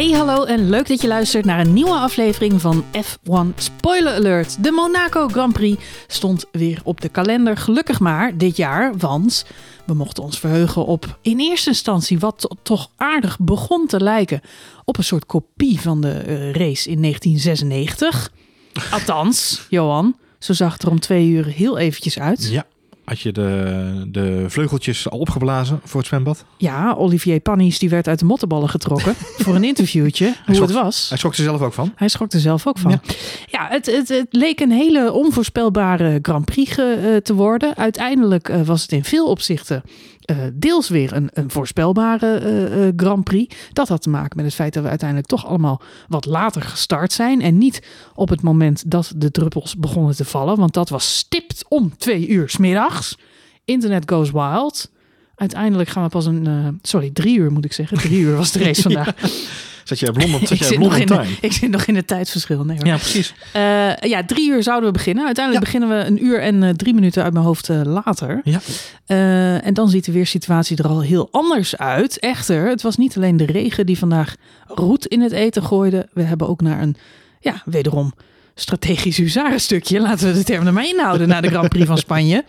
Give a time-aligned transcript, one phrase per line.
[0.00, 4.64] Hey hallo en leuk dat je luistert naar een nieuwe aflevering van F1 Spoiler Alert.
[4.64, 9.44] De Monaco Grand Prix stond weer op de kalender, gelukkig maar dit jaar, want
[9.86, 14.40] we mochten ons verheugen op in eerste instantie wat toch aardig begon te lijken
[14.84, 18.32] op een soort kopie van de eh, race in 1996.
[18.90, 22.48] Althans, Johan, zo zag het er om twee uur heel eventjes uit.
[22.50, 22.66] Ja,
[23.10, 26.44] had je de, de vleugeltjes al opgeblazen voor het zwembad?
[26.56, 30.76] Ja, Olivier Pannies die werd uit de mottenballen getrokken voor een interviewtje, hoe schrok- het
[30.82, 31.08] was.
[31.08, 31.92] Hij schrok er zelf ook van.
[31.96, 32.90] Hij schrok er zelf ook van.
[32.90, 33.00] Ja,
[33.46, 33.66] Ja.
[33.70, 37.76] het, het, het leek een hele onvoorspelbare Grand Prix eh, te worden.
[37.76, 39.82] Uiteindelijk eh, was het in veel opzichten
[40.52, 43.56] deels weer een, een voorspelbare eh, eh, Grand Prix.
[43.72, 47.12] Dat had te maken met het feit dat we uiteindelijk toch allemaal wat later gestart
[47.12, 47.42] zijn.
[47.42, 47.82] En niet
[48.14, 50.56] op het moment dat de druppels begonnen te vallen.
[50.56, 53.18] Want dat was stipt om twee uur 's middags.
[53.64, 54.90] Internet goes wild.
[55.34, 56.46] Uiteindelijk gaan we pas een...
[56.46, 57.96] eh, sorry, drie uur moet ik zeggen.
[57.96, 59.14] Drie uur was de race vandaag.
[59.90, 61.22] Zat je blond op, zat blond nog in in time?
[61.22, 62.64] de, ik zit nog in het tijdsverschil.
[62.64, 62.86] Nee, hoor.
[62.86, 63.34] Ja, precies.
[63.52, 65.24] Eh, ja, drie uur zouden we beginnen.
[65.24, 68.40] Uiteindelijk beginnen we een uur en eh, drie minuten uit mijn hoofd eh, later.
[68.44, 68.60] Ja.
[69.60, 72.18] En dan ziet de weersituatie er al heel anders uit.
[72.18, 74.34] Echter, het was niet alleen de regen die vandaag
[74.66, 76.08] roet in het eten gooide.
[76.12, 76.96] We hebben ook naar een,
[77.40, 78.12] ja, wederom
[78.54, 82.44] strategisch huzarenstukje, laten we de term er maar inhouden, naar de Grand Prix van Spanje.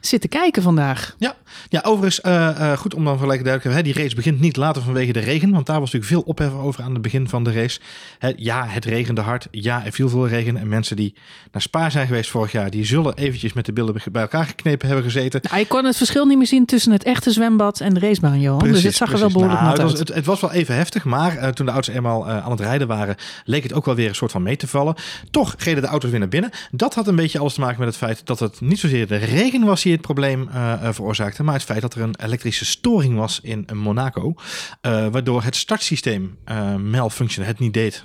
[0.00, 1.14] Zitten kijken vandaag.
[1.18, 1.36] Ja,
[1.68, 3.86] ja overigens, eh, eh, goed om dan gelijk duidelijk te hebben.
[3.86, 5.50] Hè, die race begint niet later vanwege de regen.
[5.50, 7.80] Want daar was natuurlijk veel ophef over aan het begin van de race.
[8.18, 9.48] Hè, ja, het regende hard.
[9.50, 10.56] Ja, er viel veel regen.
[10.56, 11.14] En mensen die
[11.52, 12.70] naar Spa zijn geweest vorig jaar...
[12.70, 15.40] die zullen eventjes met de billen bij elkaar geknepen hebben gezeten.
[15.42, 18.40] Nou, je kon het verschil niet meer zien tussen het echte zwembad en de racebaan,
[18.40, 18.72] Johan.
[18.72, 19.32] dus het zag er wel precies.
[19.32, 19.90] behoorlijk Nou, nat het, uit.
[19.90, 22.60] was, het, het was wel even heftig, maar eh, toen de auto's eenmaal aan het
[22.60, 24.94] rijden waren, leek het ook wel weer een soort van mee te vallen.
[25.30, 26.50] Toch reden de auto's weer naar binnen.
[26.70, 29.16] Dat had een beetje alles te maken met het feit dat het niet zozeer de
[29.16, 32.64] regen was die het probleem eh, eh, veroorzaakte, maar het feit dat er een elektrische
[32.64, 34.34] storing was in eh, Monaco,
[34.82, 36.38] waardoor het startsysteem
[36.78, 38.02] malfunction het niet deed,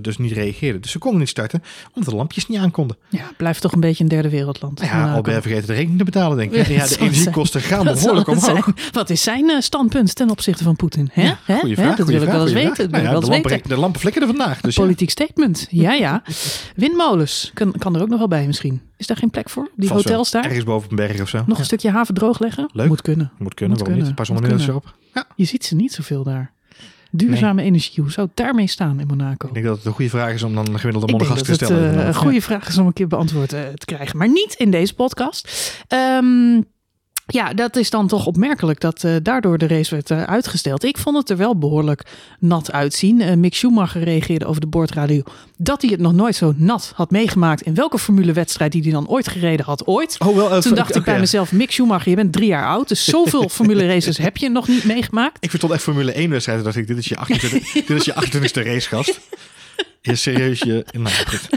[0.00, 0.78] dus niet reageerde.
[0.78, 1.62] Dus ze konden niet starten,
[1.94, 2.96] omdat de lampjes niet aan konden.
[3.08, 4.80] Ja, blijft toch een beetje een derde wereldland.
[4.80, 5.12] Ja.
[5.12, 6.66] Albert vergeten de rekening te betalen, denk ik.
[6.66, 8.44] Ja, de energiekosten gaan behoorlijk omhoog.
[8.44, 8.74] zijn?
[8.92, 11.10] Wat is zijn standpunt ten opzichte van Poetin?
[11.12, 11.22] Hè?
[11.22, 11.96] Ja, goeie vraag.
[11.96, 12.90] Dat wil ik wel eens weten.
[12.90, 13.50] wel Nou ja, de, weten.
[13.50, 14.60] lampen, de lampen flikkeren vandaag.
[14.60, 14.82] Dus ja.
[14.82, 15.66] Politiek statement.
[15.70, 16.22] Ja, ja.
[16.76, 17.50] Windmolens.
[17.54, 18.89] Kan, kan er ook nog wel bij misschien.
[19.00, 19.70] Is daar geen plek voor?
[19.76, 20.12] Die Vast wel.
[20.12, 20.44] hotels daar?
[20.44, 21.38] Ergens boven op een berg of zo.
[21.38, 21.58] Nog Ja.
[21.58, 22.70] een stukje haven droog leggen?
[22.72, 22.88] Leuk.
[22.88, 23.32] Moet kunnen.
[23.38, 23.98] Moet kunnen, Moet waarom kunnen.
[23.98, 24.08] niet?
[24.08, 24.68] Een paar kunnen.
[24.68, 24.94] erop.
[25.14, 25.26] Ja.
[25.36, 26.52] Je ziet ze niet zoveel daar.
[27.10, 28.02] Duurzame energie.
[28.02, 29.48] Hoe zou het daarmee staan in Monaco?
[29.48, 31.58] Ik denk dat het een goede vraag is om dan een gemiddelde Ik denk monnengast
[31.60, 32.00] dat te het stellen.
[32.00, 34.18] eh, een goede vraag is om een keer beantwoord eh, te krijgen.
[34.18, 35.74] Maar niet in deze podcast.
[35.88, 36.60] Ehm,
[37.32, 40.84] ja, dat is dan toch opmerkelijk dat eh, daardoor de race werd eh, uitgesteld.
[40.84, 42.02] Ik vond het er wel behoorlijk
[42.38, 43.20] nat uitzien.
[43.20, 45.22] Eh, Mick Schumacher reageerde over de boordradio
[45.56, 47.62] dat hij het nog nooit zo nat had meegemaakt.
[47.62, 50.16] In welke formulewedstrijd die hij dan ooit gereden had, ooit.
[50.18, 52.88] Oh, wel, Toen dacht ik bij mezelf, Mick Schumacher, je bent drie jaar oud.
[52.88, 55.36] Dus zoveel formule races heb je nog niet meegemaakt.
[55.40, 56.64] Ik verstond echt Formule 1 wedstrijden.
[56.64, 59.20] dacht ik, dit is je 28, dit is je 28e racegast.
[60.02, 60.84] Je serieus je...
[60.92, 61.48] Nou, goed.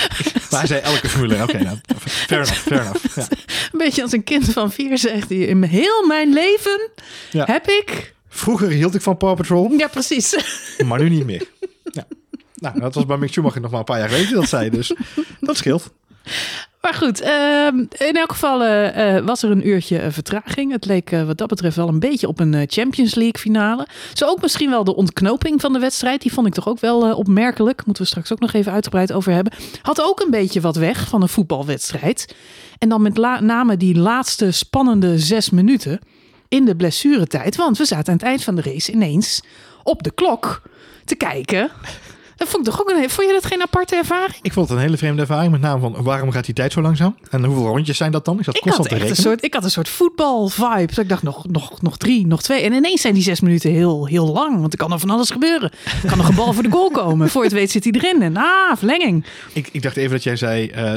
[0.50, 1.42] Maar hij zei elke Formule.
[1.42, 3.16] Oké, nou, fair enough, fair enough.
[3.16, 3.22] Ja.
[3.72, 6.90] Een beetje als een kind van vier zegt hij, in heel mijn leven
[7.30, 7.44] Ja.
[7.44, 8.14] heb ik...
[8.28, 10.36] Vroeger hield ik van Paw Patrol, Ja, precies.
[10.86, 11.46] maar nu niet meer.
[11.92, 12.06] Ja.
[12.54, 14.70] Nou, dat was bij Mick Schumacher nog maar een paar jaar geleden dat zei.
[14.70, 14.92] Dus
[15.40, 15.90] dat scheelt.
[16.86, 17.78] Maar goed, ehm,
[18.08, 20.72] in elk geval eh, eh, was er een uurtje eh, vertraging.
[20.72, 23.86] Het leek wat dat betreft wel een beetje op een Champions League finale.
[24.12, 26.22] Zo ook misschien wel de ontknoping van de wedstrijd.
[26.22, 27.86] Die vond ik toch ook wel opmerkelijk.
[27.86, 29.52] Moeten we straks ook nog even uitgebreid over hebben.
[29.82, 32.34] Had ook een beetje wat weg van een voetbalwedstrijd.
[32.78, 36.00] En dan met name die laatste spannende zes minuten
[36.48, 37.56] in de blessuretijd.
[37.56, 39.42] Want we zaten aan het eind van de race ineens
[39.82, 40.62] op de klok
[41.04, 41.70] te kijken.
[42.36, 43.10] Dat vond ik toch ook een...
[43.10, 44.38] Vond je dat geen aparte ervaring?
[44.42, 45.52] Ik vond het een hele vreemde ervaring.
[45.52, 47.16] Met name van waarom gaat die tijd zo langzaam?
[47.30, 48.38] En hoeveel rondjes zijn dat dan?
[48.38, 50.86] Ik zat Ik constant had echt een soort, ik had een soort voetbal-vibe.
[50.86, 52.62] Dus ik dacht nog, nog, nog drie, nog twee.
[52.62, 54.60] En ineens zijn die zes minuten heel, heel lang.
[54.60, 55.70] Want er kan er van alles gebeuren.
[56.02, 57.28] Er kan nog een bal voor de goal komen.
[57.28, 58.22] Voor je het weet zit hij erin.
[58.22, 59.24] En ah, verlenging.
[59.52, 60.92] Ik, ik dacht even dat jij zei, eh,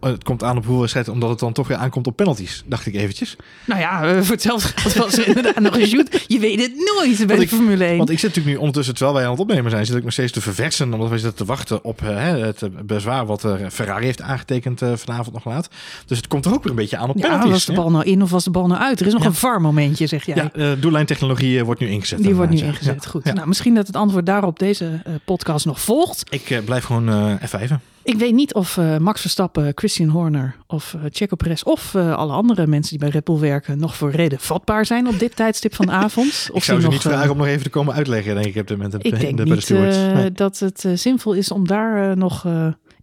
[0.00, 2.62] het komt aan op hoeveel wedstrijden, omdat het dan toch weer aankomt op penalties.
[2.66, 3.36] Dacht ik eventjes.
[3.64, 6.24] Nou ja, eh, voor hetzelfde geld was er inderdaad nog een shoot.
[6.26, 7.96] Je weet het nooit bij Want de ik- Formule 1.
[7.96, 10.12] Want ik zit natuurlijk nu ondertussen, terwijl wij aan het opnemen zijn, zit ik nog
[10.12, 10.74] steeds te verversen.
[10.84, 14.92] Omdat wij zitten te wachten op eh, het bezwaar wat eh, Ferrari heeft aangetekend eh,
[14.94, 15.68] vanavond nog laat.
[16.06, 17.50] Dus het komt er ook weer een beetje aan op ja, penalties.
[17.50, 17.78] was de ja.
[17.78, 19.00] bal nou in of was de bal nou uit?
[19.00, 19.28] Er is nog Ja.
[19.28, 20.50] een VAR-momentje, zeg jij.
[20.54, 22.22] Ja, doellijntechnologie wordt nu ingezet.
[22.22, 22.64] Die wordt nu ja.
[22.64, 23.06] ingezet.
[23.06, 23.24] Goed.
[23.24, 23.32] Ja.
[23.32, 26.22] Nou, misschien dat het antwoord daarop deze podcast nog volgt.
[26.30, 27.95] Ik blijf gewoon eh F5.
[28.06, 32.14] Ik weet niet of eh, Max Verstappen, Christian Horner of eh Checo Perez of eh,
[32.14, 35.36] alle andere mensen die bij Red Bull werken nog voor reden vatbaar zijn op dit
[35.36, 36.28] tijdstip van de avond.
[36.28, 38.60] Of Ik zou ze nog, niet vragen om nog even te komen uitleggen, denk ik,
[38.60, 42.16] op dit moment Ik in denk de, de niet dat het zinvol is om daar
[42.16, 42.46] nog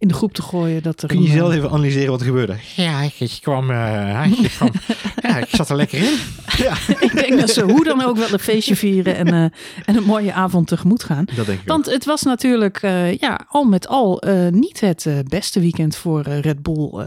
[0.04, 0.82] in de groep te gooien.
[0.82, 2.56] Dat er Kun je zelf eh, even analyseren wat er gebeurde?
[2.76, 4.70] Ja, ik, ik kwam, eh, ik, kwam
[5.22, 6.18] ja, ik zat er lekker in.
[6.56, 6.74] Ja,
[7.06, 9.42] ik denk dat ze hoe dan ook wel een feestje vieren en, eh,
[9.84, 11.24] en een mooie avond tegemoet gaan.
[11.36, 15.06] dat denk ik Want het was natuurlijk eh, ja, al met al eh, niet het
[15.06, 16.90] eh, beste weekend voor eh, Red Bull.
[16.98, 17.06] eh,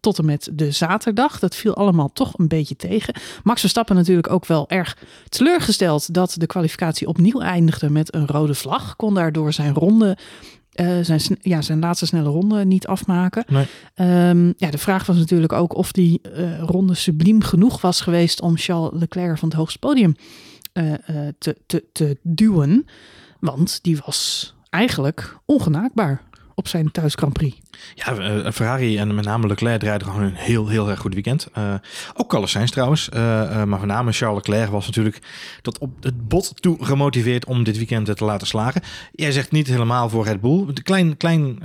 [0.00, 1.38] tot en met de zaterdag.
[1.38, 3.14] Dat viel allemaal toch een beetje tegen.
[3.42, 4.96] Max Verstappen natuurlijk ook wel erg
[5.28, 8.96] teleurgesteld dat de kwalificatie opnieuw eindigde met een rode vlag.
[8.96, 10.16] Kon daardoor zijn ronde,
[10.70, 13.44] eh, zijn, ja, zijn laatste snelle ronde niet afmaken.
[13.48, 13.66] Nee.
[13.94, 18.40] Ehm, ja, de vraag was natuurlijk ook of die eh, ronde subliem genoeg was geweest
[18.40, 20.14] om Charles Leclerc van het hoogste podium
[20.72, 20.92] eh,
[21.38, 22.86] te, te, te duwen.
[23.40, 26.22] Want die was eigenlijk ongenaakbaar
[26.60, 27.56] op zijn thuis Grand Prix.
[27.94, 31.48] Ja, eh, Ferrari en met name Leclerc draaiden gewoon een heel, heel erg goed weekend.
[31.52, 31.74] Eh,
[32.14, 33.08] ook Carlos Sainz trouwens.
[33.08, 33.20] eh,
[33.64, 35.18] maar met name Charles Leclerc was natuurlijk
[35.62, 38.82] tot op het bot toe gemotiveerd om dit weekend te laten slagen.
[39.12, 40.66] Jij zegt niet helemaal voor Red Bull.
[40.74, 41.58] De klein, klein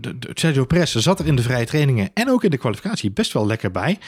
[0.00, 3.10] de- de- Sergio Perez zat er in de vrije trainingen en ook in de kwalificatie
[3.10, 3.98] best wel lekker bij.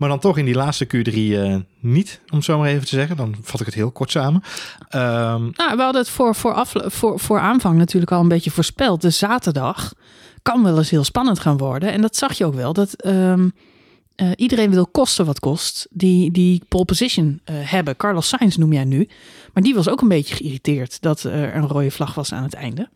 [0.00, 2.94] Maar dan toch in die laatste Q3 eh, niet, om het zo maar even te
[2.94, 3.16] zeggen.
[3.16, 4.42] Dan vat ik het heel kort samen.
[4.88, 8.50] Ehm, Nou, we hadden het voor, voor, af, voor, voor aanvang natuurlijk al een beetje
[8.50, 9.02] voorspeld.
[9.02, 9.92] De zaterdag
[10.42, 11.92] kan wel eens heel spannend gaan worden.
[11.92, 12.72] En dat zag je ook wel.
[12.72, 13.48] Dat ehm,
[14.14, 15.86] eh, iedereen wil kosten wat kost.
[15.90, 17.96] Die, die pole position eh, hebben.
[17.96, 19.08] Carlos Sainz noem jij nu.
[19.52, 22.54] Maar die was ook een beetje geïrriteerd dat er een rode vlag was aan het
[22.54, 22.88] einde.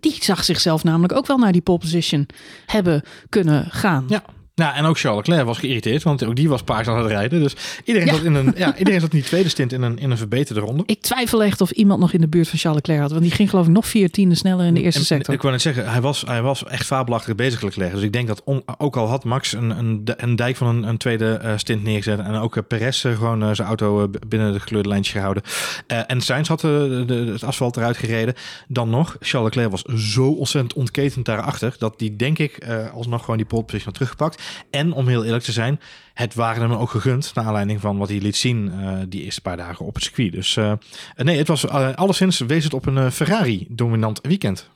[0.00, 2.26] Die zag zichzelf namelijk ook wel naar die pole position
[2.66, 4.04] hebben kunnen gaan.
[4.08, 4.22] Ja.
[4.54, 7.40] Nou, en ook Charles Leclerc was geïrriteerd, want ook die was paars aan het rijden.
[7.40, 7.54] Dus
[7.84, 8.14] iedereen, Ja.
[8.14, 10.60] zat, in een, ja, iedereen zat in die tweede stint in een, in een verbeterde
[10.60, 10.82] ronde.
[10.86, 13.10] Ik twijfel echt of iemand nog in de buurt van Charles Leclerc had.
[13.10, 15.34] Want die ging geloof ik nog vier tienden sneller in de eerste En- sector.
[15.34, 17.92] Ik wou net zeggen, hij was, hij was echt fabelachtig bezig Leclerc.
[17.92, 20.82] Dus ik denk dat on- ook al had Max een, een, een dijk van een,
[20.88, 24.60] een tweede eh, stint neergezet en ook eh, Perez eh, gewoon zijn auto binnen de
[24.60, 25.42] gekleurde lijntjes gehouden.
[25.86, 28.34] Eh, en Sainz had de, de- het asfalt eruit gereden.
[28.68, 32.58] Dan nog, Charles Leclerc was zo ontzettend ontketend daarachter dat die denk ik
[32.94, 34.41] alsnog gewoon die pole position had teruggepakt.
[34.70, 35.80] En om heel eerlijk te zijn,
[36.14, 39.40] het waren hem ook gegund naar aanleiding van wat hij liet zien eh, die eerste
[39.40, 40.32] paar dagen op het circuit.
[40.32, 40.72] Dus eh,
[41.16, 44.68] nee, het was eh, alleszins wees het op een eh, Ferrari dominant weekend.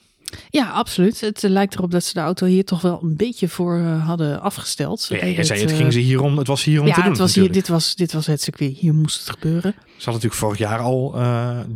[0.51, 1.21] Ja, absoluut.
[1.21, 5.07] Het lijkt erop dat ze de auto hier toch wel een beetje voor hadden afgesteld.
[5.09, 7.11] Ja, jij zei het, ging ze hierom, het was hier om ja, te doen.
[7.11, 8.77] het was hier, dit, was, dit was het circuit.
[8.77, 9.75] Hier moest het gebeuren.
[9.77, 11.11] Ze hadden natuurlijk vorig jaar al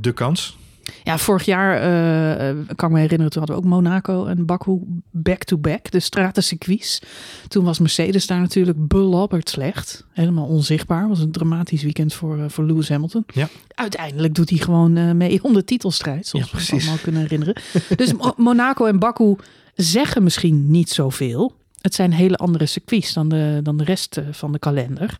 [0.01, 0.59] de kans.
[1.03, 4.47] Ja, vorig jaar eh, eh, kan ik me herinneren, toen hadden we ook Monaco en
[4.47, 4.79] Baku
[5.11, 7.03] back-to-back, de stratencircuits.
[7.49, 10.07] Toen was Mercedes daar natuurlijk belabberd slecht.
[10.13, 11.09] Helemaal onzichtbaar.
[11.09, 13.25] Was een dramatisch weekend voor, eh, voor Lewis Hamilton.
[13.35, 13.49] Ja.
[13.75, 16.87] Uiteindelijk doet hij gewoon mee om de titelstrijd, zoals Ja, we ons precies.
[16.87, 17.55] allemaal kunnen herinneren.
[17.97, 19.37] Dus Mo- Monaco en Baku
[19.75, 21.53] zeggen misschien niet zoveel.
[21.81, 25.17] Het zijn hele andere circuits dan de, dan de rest van de kalender.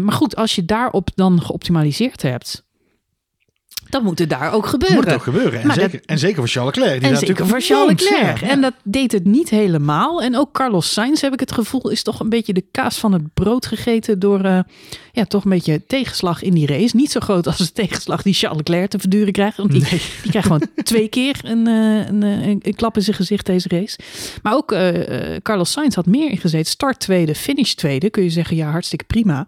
[0.00, 2.64] Maar goed, als je daarop dan geoptimaliseerd hebt,
[3.92, 4.96] dan moet het daar ook gebeuren.
[4.96, 5.60] Moet ook gebeuren.
[5.60, 7.00] En Maar zeker, en zeker voor Charles Leclerc.
[7.00, 8.02] Die En zeker voor Charles.
[8.02, 8.38] Leclerc.
[8.38, 8.52] Ja, ja.
[8.52, 10.22] En dat deed het niet helemaal.
[10.22, 13.12] En ook Carlos Sainz, heb ik het gevoel, is toch een beetje de kaas van
[13.12, 14.58] het brood gegeten door eh,
[15.12, 16.96] ja, toch een beetje tegenslag in die race.
[16.96, 19.56] Niet zo groot als de tegenslag die Charles Leclerc te verduren krijgt.
[19.56, 19.84] Want die,
[20.22, 23.46] die krijgt gewoon twee keer een, eh, een, eh, een, een klap in zijn gezicht
[23.46, 23.98] deze race.
[24.42, 24.76] Maar ook
[25.42, 26.68] Carlos Sainz had meer ingezet.
[26.68, 28.10] Start tweede, finish tweede.
[28.10, 29.46] Kun je zeggen, ja, hartstikke prima.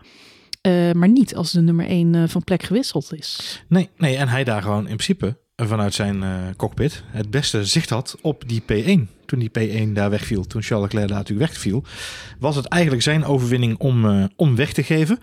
[0.64, 3.62] Eh, maar niet als de nummer één eh, van plek gewisseld is.
[3.68, 7.90] Nee, nee, en hij daar gewoon in principe vanuit zijn eh, cockpit het beste zicht
[7.90, 9.24] had op die P1.
[9.26, 11.84] Toen die P1 daar wegviel, toen Charles Leclerc daar natuurlijk wegviel,
[12.38, 15.18] was het eigenlijk zijn overwinning om, eh, om weg te geven.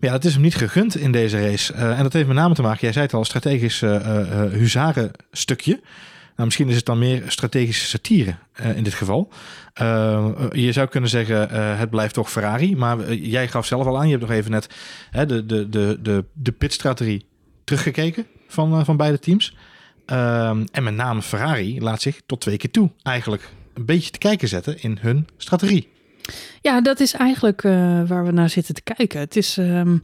[0.00, 1.72] Maar ja, dat is hem niet gegund in deze race.
[1.72, 4.44] Eh, en dat heeft met name te maken, jij zei het al, strategisch eh eh,
[4.44, 5.80] eh, huzarenstukje.
[6.36, 9.28] Nou, misschien is het dan meer strategische satire eh, in dit geval.
[9.72, 12.76] Eh, je zou kunnen zeggen, eh, het blijft toch Ferrari.
[12.76, 14.66] Maar jij gaf zelf al aan, je hebt nog even net
[15.10, 17.26] de, de, de, de, de pitstrategie
[17.64, 19.56] teruggekeken van, van beide teams.
[20.06, 24.18] Ehm, en met name Ferrari laat zich tot twee keer toe eigenlijk een beetje te
[24.18, 25.88] kijken zetten in hun strategie.
[26.60, 27.62] Ja, dat is eigenlijk
[28.06, 29.20] waar we naar zitten te kijken.
[29.20, 29.96] Het is ehm,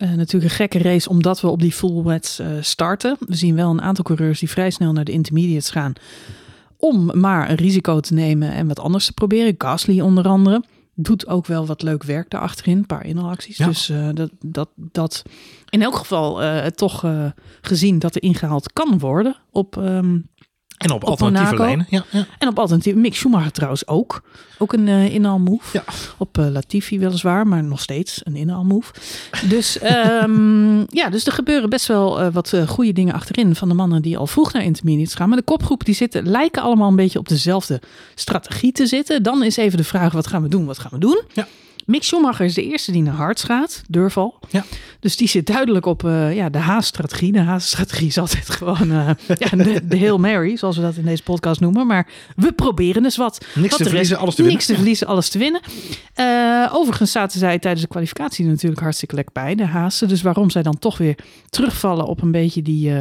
[0.00, 3.16] eh, natuurlijk een gekke race omdat we op die full wets eh, starten.
[3.20, 5.92] We zien wel een aantal coureurs die vrij snel naar de intermediates gaan.
[6.76, 9.54] Om maar een risico te nemen en wat anders te proberen.
[9.58, 10.64] Gasly onder andere.
[10.94, 12.76] Doet ook wel wat leuk werk daarachterin.
[12.76, 13.56] Een paar inhaalacties.
[13.56, 13.66] Ja.
[13.66, 15.22] Dus eh, dat, dat, dat
[15.68, 16.40] in elk geval
[16.70, 17.04] toch
[17.60, 20.18] gezien dat er ingehaald kan worden op ehm,
[20.80, 21.64] En op, alternatieve Monaco.
[21.64, 21.86] lijnen.
[21.88, 22.26] Ja, ja.
[22.38, 24.22] en op alternatief, Mick Schumacher trouwens ook.
[24.58, 25.68] Ook een uh, inhaalmove.
[25.72, 25.84] Ja.
[26.16, 28.92] Op uh, Latifi weliswaar, maar nog steeds een inhaalmove.
[29.48, 29.78] Dus
[30.22, 34.02] um, ja, dus er gebeuren best wel uh, wat goede dingen achterin van de mannen
[34.02, 35.28] die al vroeg naar intermediates gaan.
[35.28, 37.80] Maar de kopgroep die zitten, lijken allemaal een beetje op dezelfde
[38.14, 39.22] strategie te zitten.
[39.22, 40.64] Dan is even de vraag, wat gaan we doen?
[40.64, 41.22] Wat gaan we doen?
[41.32, 41.46] Ja.
[41.90, 44.38] Mick Schumacher is de eerste die naar Harts gaat, Durval.
[44.48, 44.64] Ja.
[45.00, 47.32] Dus die zit duidelijk op eh, ja, de Haas-strategie.
[47.32, 51.04] De Haas-strategie is altijd gewoon eh, ja, de, de Hail Mary, zoals we dat in
[51.04, 51.86] deze podcast noemen.
[51.86, 53.46] Maar we proberen dus wat.
[53.54, 54.54] Niks wat te verliezen, alles te winnen.
[54.54, 55.60] Niks te verliezen, alles te winnen.
[56.14, 60.08] Eh, overigens zaten zij tijdens de kwalificatie natuurlijk hartstikke lekker bij, de Haasen.
[60.08, 61.18] Dus waarom zij dan toch weer
[61.48, 62.92] terugvallen op een beetje die,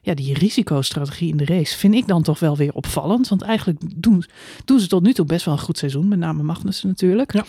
[0.00, 3.28] ja, die risicostrategie in de race, vind ik dan toch wel weer opvallend.
[3.28, 4.24] Want eigenlijk doen,
[4.64, 7.32] doen ze tot nu toe best wel een goed seizoen, met name Magnussen natuurlijk.
[7.32, 7.44] Ja.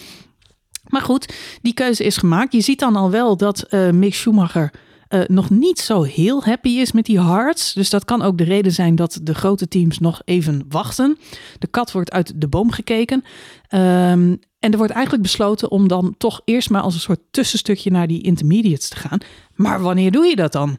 [0.84, 2.54] Maar goed, die keuze is gemaakt.
[2.54, 4.72] Je ziet dan al wel dat eh Mick Schumacher
[5.14, 7.74] eh, nog niet zo heel happy is met die hards.
[7.74, 11.18] Dus dat kan ook de reden zijn dat de grote teams nog even wachten.
[11.60, 13.24] De kat wordt uit de boom gekeken.
[13.68, 17.92] Ehm, en er wordt eigenlijk besloten om dan toch eerst maar als een soort tussenstukje
[17.92, 19.20] naar die intermediates te gaan.
[19.56, 20.78] Maar wanneer doe je dat dan?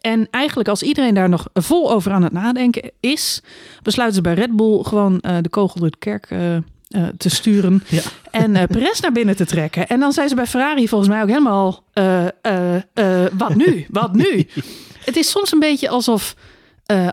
[0.00, 3.42] En eigenlijk als iedereen daar nog vol over aan het nadenken is,
[3.82, 6.56] besluiten ze bij Red Bull gewoon eh, de kogel door de kerk eh,
[6.92, 8.02] eh, te sturen Ja.
[8.30, 9.88] en Perez naar binnen te trekken.
[9.88, 12.26] En dan zijn ze bij Ferrari volgens mij ook helemaal, eh,
[13.32, 13.86] wat nu?
[13.90, 14.46] Wat nu?
[15.04, 16.34] Het is soms een beetje alsof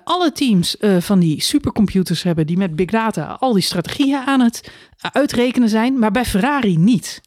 [0.03, 4.71] alle teams van die supercomputers hebben die met big data al die strategieën aan het
[5.11, 7.21] uitrekenen zijn, maar bij Ferrari niet.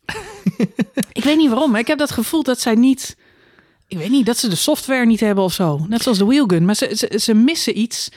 [1.13, 3.17] ik weet niet waarom, maar ik heb dat gevoel dat zij niet,
[3.89, 5.85] ik weet niet, dat ze de software niet hebben of zo.
[5.89, 8.09] Net zoals de wheelgun, maar ze, ze, ze missen iets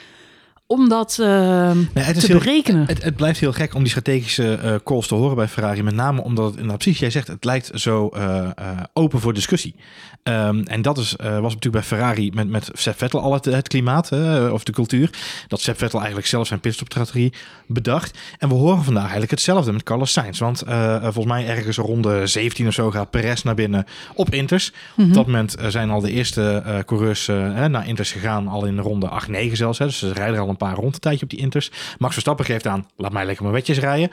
[0.67, 1.27] om dat eh,
[1.71, 2.85] Nee, het is te heel- berekenen.
[2.87, 5.83] Het, het blijft heel gek om die strategische eh, calls te horen bij Ferrari.
[5.83, 8.47] Met name omdat het, nou, precies jij zegt, het lijkt zo eh,
[8.93, 9.75] open voor discussie.
[10.23, 13.67] Ehm, en dat is, was natuurlijk bij Ferrari met, met Sepp Vettel al het, het
[13.67, 14.11] klimaat,
[14.51, 15.09] of de cultuur.
[15.47, 17.33] Dat Sepp Vettel eigenlijk zelf zijn pitstopstrategie
[17.67, 18.17] bedacht.
[18.37, 20.39] En we horen vandaag eigenlijk hetzelfde met Carlos Sainz.
[20.39, 20.63] Want
[21.01, 24.71] volgens mij ergens ronde 17 of zo gaat Perez naar binnen op Inters.
[24.97, 29.27] Op dat moment zijn al de eerste coureurs naar Inters gegaan, al in ronde 8,
[29.27, 29.79] 9 zelfs.
[29.79, 29.85] Hè.
[29.85, 31.71] Dus ze rijden er al een paar rond een tijdje op die Inters.
[31.97, 34.11] Max Verstappen geeft aan, laat mij lekker mijn wetjes rijden.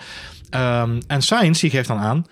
[0.51, 2.27] Ehm, en Sainz die geeft dan aan,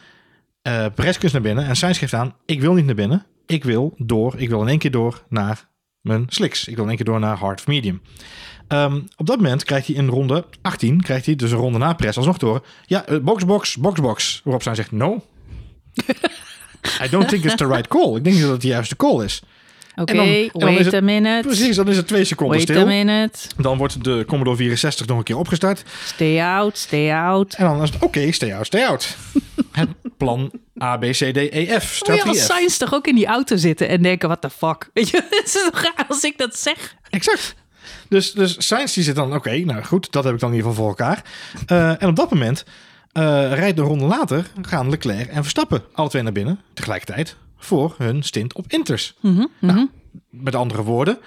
[0.63, 1.67] eh Perez kus naar binnen.
[1.67, 3.27] En Sainz geeft aan, ik wil niet naar binnen.
[3.47, 5.69] Ik wil door, ik wil in één keer door naar
[6.01, 6.69] mijn slicks.
[6.69, 8.03] Ik wil in één keer door naar hard of medium.
[8.69, 11.93] Ehm, op dat moment krijgt hij in ronde 18, krijgt hij dus een ronde na
[11.93, 12.67] Perez alsnog door.
[12.87, 14.41] Ja, eh, box, box, box, box.
[14.45, 15.25] Waarop Sainz zegt, no.
[17.05, 18.17] I don't think it's the right call.
[18.17, 19.43] Ik denk niet dat het de juiste call is.
[20.01, 21.47] Oké, is wait het- a minute.
[21.49, 22.87] Precies, dan is het twee seconden Wait a stil.
[22.87, 23.39] minute.
[23.57, 25.83] Dan wordt de Commodore 64 nog een keer opgestart.
[26.05, 27.55] Stay out, stay out.
[27.55, 29.17] En dan is het oké, stay out, stay out.
[29.73, 30.51] het plan
[30.83, 32.01] A, B, C, D, E, F.
[32.09, 32.45] Moet je als.
[32.47, 34.91] Sainz toch ook in die auto zitten en denken, what the fuck?
[34.95, 36.95] Weet je, het is toch raar als ik dat zeg?
[37.11, 37.55] Exact.
[38.09, 40.71] Dus, dus Sainz die zit dan, oké, nou goed, dat heb ik dan in ieder
[40.71, 41.23] geval voor elkaar.
[41.67, 42.65] Eh, en op dat moment
[43.13, 47.95] eh, rijdt een ronde later, gaan Leclerc en Verstappen alle twee naar binnen, tegelijkertijd, voor
[47.99, 49.15] hun stint op Inters.
[49.21, 49.85] Mhm, mhm.
[50.31, 51.19] Met andere woorden,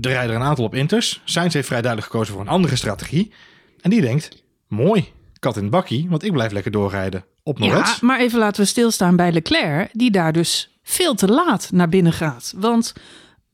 [0.00, 1.20] er rijden een aantal op Inters.
[1.24, 3.32] Sainz heeft vrij duidelijk gekozen voor een andere strategie.
[3.80, 7.96] En die denkt, mooi, kat in het bakkie, want ik blijf lekker doorrijden op Ja,
[8.00, 12.12] maar even laten we stilstaan bij Leclerc, die daar dus veel te laat naar binnen
[12.12, 12.54] gaat.
[12.56, 12.92] Want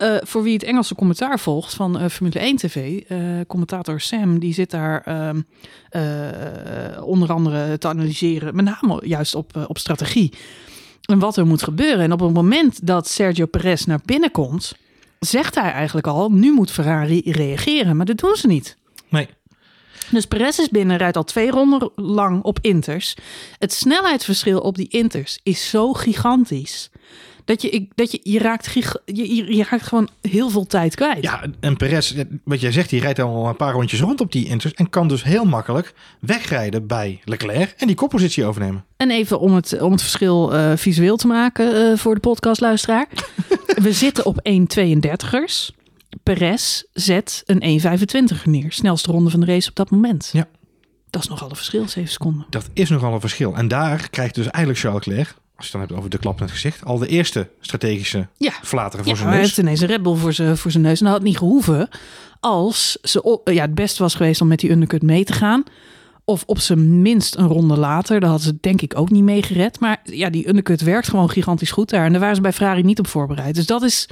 [0.00, 4.38] eh, voor wie het Engelse commentaar volgt van eh, Formule 1 TV, eh, commentator Sam,
[4.38, 5.40] die zit daar ehm,
[5.88, 10.32] eh, onder andere te analyseren, met name juist op, op strategie.
[11.10, 12.04] En wat er moet gebeuren.
[12.04, 14.74] En op het moment dat Sergio Perez naar binnen komt,
[15.18, 17.96] zegt hij eigenlijk al, nu moet Ferrari reageren.
[17.96, 18.76] Maar dat doen ze niet.
[19.08, 19.28] Nee,
[20.10, 23.16] Dus Perez is binnen, rijdt al twee ronden lang op inters.
[23.58, 26.90] Het snelheidsverschil op die inters is zo gigantisch.
[27.44, 28.72] Dat je, ik, dat je, je, raakt,
[29.04, 31.22] je, je, raakt gewoon heel veel tijd kwijt.
[31.22, 34.46] Ja, en Perez, wat jij zegt, die rijdt al een paar rondjes rond op die
[34.46, 38.84] Inters en kan dus heel makkelijk wegrijden bij Leclerc en die koppositie overnemen.
[38.96, 43.08] En even om het, om het verschil eh, visueel te maken eh, voor de podcastluisteraar.
[43.82, 45.78] We zitten op 1,32ers.
[46.22, 48.72] Perez zet een 1,25er neer.
[48.72, 50.30] Snelste ronde van de race op dat moment.
[50.32, 50.48] Ja.
[51.10, 52.46] Dat is nogal een verschil, 7 seconden.
[52.50, 53.54] Dat is nogal een verschil.
[53.54, 56.40] En daar krijgt dus eigenlijk Charles Leclerc, als je het dan hebt over de klap
[56.40, 58.52] net gezicht, al de eerste strategische Ja.
[58.62, 59.46] flateren voor Ja, zijn hij neus.
[59.46, 60.98] heeft ineens een Red Bull voor zijn, voor zijn neus.
[60.98, 61.88] En dat had niet gehoeven
[62.40, 65.62] als ze ja, het beste was geweest om met die undercut mee te gaan.
[66.24, 68.20] Of op zijn minst een ronde later.
[68.20, 69.80] Daar hadden ze denk ik ook niet mee gered.
[69.80, 72.04] Maar ja, die undercut werkt gewoon gigantisch goed daar.
[72.04, 73.54] En daar waren ze bij Ferrari niet op voorbereid.
[73.54, 74.08] Dus dat is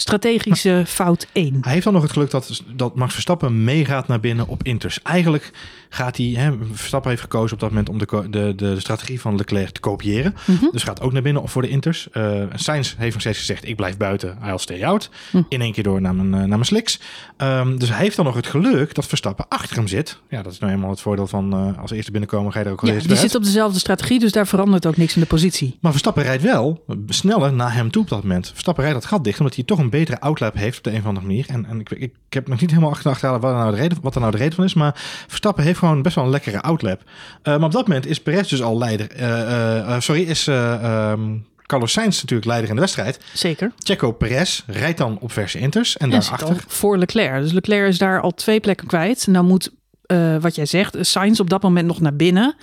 [0.00, 1.58] strategische fout 1.
[1.60, 5.02] Hij heeft dan nog het geluk dat, dat Max Verstappen meegaat naar binnen op Inters.
[5.02, 5.50] Eigenlijk
[5.88, 9.36] gaat hij, hè, Verstappen heeft gekozen op dat moment om de, de, de, strategie van
[9.36, 10.34] Leclerc te kopiëren.
[10.44, 10.66] Mhm.
[10.70, 12.10] Dus gaat ook naar binnen op voor de Inters.
[12.10, 15.10] Eh Sainz heeft nog steeds gezegd, ik blijf buiten, I'll stay out.
[15.30, 15.42] Hm.
[15.48, 17.00] In één keer door naar mijn, eh, naar mijn slicks.
[17.36, 20.18] Ehm, dus hij heeft dan nog het geluk dat Verstappen achter hem zit.
[20.28, 22.72] Ja, dat is nou eenmaal het voordeel van eh, als eerste binnenkomen ga je er
[22.72, 25.26] ook al Ja, die zit op dezelfde strategie, dus daar verandert ook niks in de
[25.26, 25.76] positie.
[25.80, 28.48] Maar Verstappen rijdt wel sneller naar hem toe op dat moment.
[28.48, 30.90] Verstappen rijdt dat gat dicht omdat hij toch een een betere outlap heeft op de
[30.90, 31.44] een of andere manier.
[31.48, 34.20] En, en ik, ik, heb nog niet helemaal achterhalen wat, nou de reden, wat er
[34.20, 34.74] nou de reden van is.
[34.74, 34.92] Maar
[35.26, 37.02] Verstappen heeft gewoon best wel een lekkere outlap.
[37.02, 37.10] Uh,
[37.42, 39.20] maar op dat moment is Perez dus al leider.
[39.20, 43.20] Uh, sorry, is um, Carlos Sainz natuurlijk leider in de wedstrijd.
[43.32, 43.72] Zeker.
[43.78, 45.96] Checo Perez rijdt dan op verse inters.
[45.96, 46.64] En, en daarachter...
[46.66, 47.42] Voor Leclerc.
[47.42, 49.26] Dus Leclerc is daar al twee plekken kwijt.
[49.26, 49.70] Nou moet,
[50.40, 52.56] wat jij zegt, Sainz op dat moment nog naar binnen.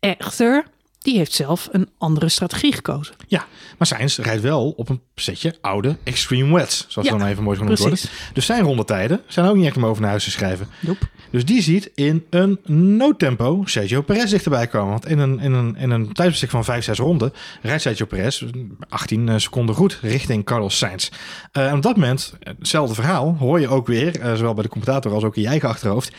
[0.00, 0.64] Echter
[1.02, 3.14] die heeft zelf een andere strategie gekozen.
[3.26, 3.46] Ja,
[3.78, 7.58] maar Sainz rijdt wel op een setje oude extreme wets, zoals ja, dan even mooi
[7.58, 7.98] genoemd worden.
[8.32, 10.66] Dus zijn rondetijden zijn ook niet echt om over naar huis te schrijven.
[10.80, 11.06] Nope.
[11.30, 12.58] Dus die ziet in een
[12.96, 14.90] noodtempo Sergio Perez dichterbij komen.
[14.90, 18.44] Want in een, in een, in een tijdsbestek van 5, 6 ronden rijdt Sergio Perez
[18.88, 21.08] 18 eh, seconden goed richting Carlos Sainz.
[21.52, 24.68] Uh, en op dat moment, hetzelfde verhaal, hoor je ook weer, uh, zowel bij de
[24.68, 26.12] commentator als ook in je eigen achterhoofd.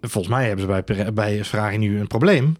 [0.00, 2.56] Volgens mij hebben ze bij, bij Ferrari nu een probleem.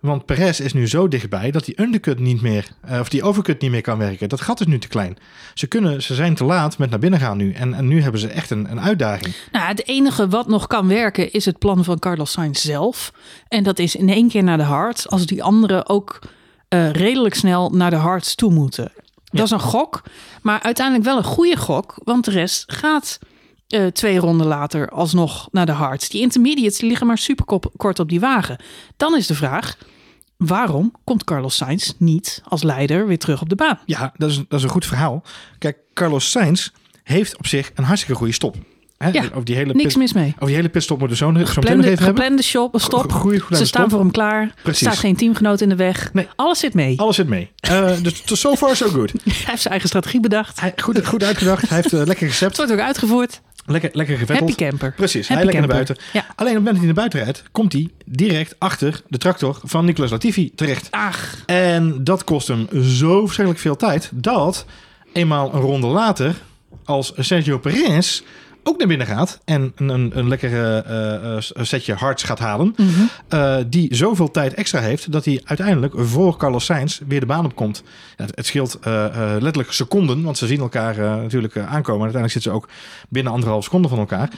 [0.00, 3.60] Want Perez is nu zo dichtbij dat die undercut niet meer, uh, of die overcut
[3.60, 4.28] niet meer kan werken.
[4.28, 5.16] Dat gat is nu te klein.
[5.54, 7.52] Ze, kunnen, ze zijn te laat met naar binnen gaan nu.
[7.52, 9.34] En, en nu hebben ze echt een, een uitdaging.
[9.52, 13.12] Nou, het enige wat nog kan werken is het plan van Carlos Sainz zelf.
[13.48, 15.08] En dat is in één keer naar de hards.
[15.08, 16.18] Als die anderen ook
[16.68, 18.92] uh, redelijk snel naar de hards toe moeten.
[19.24, 20.02] Dat is een gok,
[20.42, 21.94] maar uiteindelijk wel een goede gok.
[22.04, 23.18] Want de rest gaat
[23.70, 26.08] uh, twee ronden later alsnog naar de hards.
[26.08, 27.44] Die intermediates liggen maar super
[27.76, 28.62] kort op die wagen.
[28.96, 29.76] Dan is de vraag,
[30.36, 33.78] waarom komt Carlos Sainz niet als leider weer terug op de baan?
[33.86, 35.22] Ja, dat is, dat is een goed verhaal.
[35.58, 36.68] Kijk, Carlos Sainz
[37.02, 38.56] heeft op zich een hartstikke goede stop.
[39.04, 39.08] Hè?
[39.08, 40.32] Ja, over die hele niks mis mee.
[40.34, 43.12] Over die hele pitstop moeten we zo, zo meteen nog even geplande shop, stop.
[43.12, 44.54] Goeie, Ze staan voor hem klaar.
[44.62, 44.86] Precies.
[44.86, 46.12] Er staat geen teamgenoot in de weg.
[46.12, 46.28] Nee.
[46.36, 47.00] Alles zit mee.
[47.00, 47.50] Alles zit mee.
[47.70, 49.12] Uh, dus so far so good.
[49.12, 50.60] hij heeft zijn eigen strategie bedacht.
[50.60, 51.68] Hij, goed, goed uitgedacht.
[51.68, 52.50] Hij heeft uh, lekker recept.
[52.56, 53.40] Het wordt ook uitgevoerd.
[53.66, 54.50] Lekker, lekker gevetteld.
[54.50, 54.92] Happy camper.
[54.92, 55.96] Precies, Happy hij lekker naar buiten.
[56.12, 56.26] Ja.
[56.34, 59.58] Alleen op het moment dat hij naar buiten rijdt, komt hij direct achter de tractor
[59.62, 60.88] van Nicolas Latifi terecht.
[60.90, 61.42] Ach.
[61.46, 64.66] En dat kost hem zo verschrikkelijk veel tijd dat
[65.12, 66.34] eenmaal een ronde later,
[66.84, 68.22] als Sergio Perez
[68.62, 70.84] ook naar binnen gaat en een, een, een lekkere
[71.56, 73.68] uh, setje hards gaat halen, mm -hmm.
[73.70, 77.82] die zoveel tijd extra heeft dat hij uiteindelijk voor Carlos Sainz weer de baan opkomt.
[78.16, 82.06] Ja, het scheelt letterlijk seconden, want ze zien elkaar natuurlijk aankomen.
[82.06, 82.68] En uiteindelijk zitten ze ook
[83.08, 84.30] binnen anderhalf seconde van elkaar.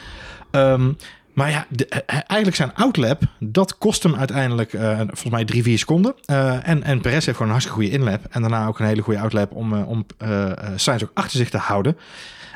[0.51, 0.97] Um,
[1.33, 5.79] maar ja, de, eigenlijk zijn outlap, dat kost hem uiteindelijk uh, volgens mij drie, vier
[5.79, 6.15] seconden.
[6.27, 8.21] Uh, en, en Perez heeft gewoon een hartstikke goede inlap.
[8.31, 10.07] En daarna ook een hele goede outlap om, uh, om
[10.77, 11.97] Sainz ook achter zich te houden.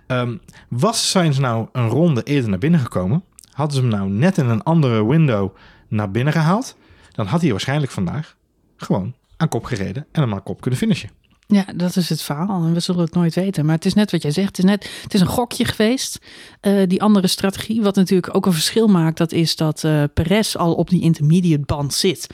[0.07, 4.39] Um, was Sainz nou een ronde eerder naar binnen gekomen, hadden ze hem nou net
[4.39, 5.57] in een andere window
[5.89, 6.77] naar binnen gehaald,
[7.13, 8.37] dan had hij waarschijnlijk vandaag
[8.77, 11.11] gewoon aan kop gereden en hem kop kunnen finishen.
[11.49, 12.65] Ja, dat is het verhaal.
[12.65, 13.65] En we zullen het nooit weten.
[13.65, 14.49] Maar het is net wat jij zegt.
[14.49, 16.19] Het is, net, het is een gokje geweest.
[16.63, 17.83] Uh, die andere strategie.
[17.83, 19.19] Wat natuurlijk ook een verschil maakt.
[19.19, 22.27] Dat is dat uh, Perez al op die intermediate band zit.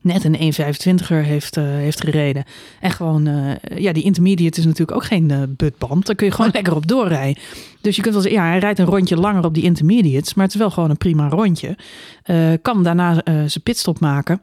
[0.00, 2.44] Net een 1.25er heeft, uh, heeft gereden.
[2.80, 3.24] En gewoon,
[3.76, 6.06] ja, die intermediate is natuurlijk ook geen butband.
[6.06, 7.42] Daar kun je gewoon lekker op doorrijden.
[7.80, 10.34] Dus je kunt wel zeggen, ja, hij rijdt een rondje langer op die intermediates.
[10.34, 11.76] Maar het is wel gewoon een prima rondje.
[12.62, 14.40] kan daarna zijn pitstop maken.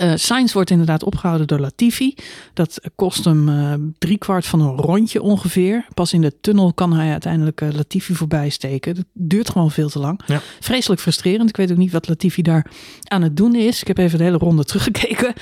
[0.00, 2.14] Uh, Sainz wordt inderdaad opgehouden door Latifi.
[2.52, 5.86] Dat kost hem uh, driekwart van een rondje ongeveer.
[5.94, 8.94] Pas in de tunnel kan hij uiteindelijk uh, Latifi voorbij steken.
[8.94, 10.20] Dat duurt gewoon veel te lang.
[10.26, 10.40] Ja.
[10.60, 11.48] Vreselijk frustrerend.
[11.48, 12.66] Ik weet ook niet wat Latifi daar
[13.02, 13.80] aan het doen is.
[13.80, 15.32] Ik heb even de hele ronde teruggekeken.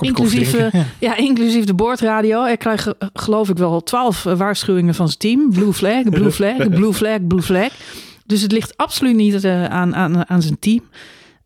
[0.00, 0.70] Inclusief, ja.
[0.98, 1.16] ja.
[1.16, 2.42] inclusief de boordradio.
[2.42, 5.50] Hij krijgt geloof ik wel twaalf waarschuwingen van zijn team.
[5.50, 7.72] Blue flag, blue flag, blue flag, blue flag.
[8.26, 10.82] Dus het ligt absoluut niet aan, aan, aan zijn team.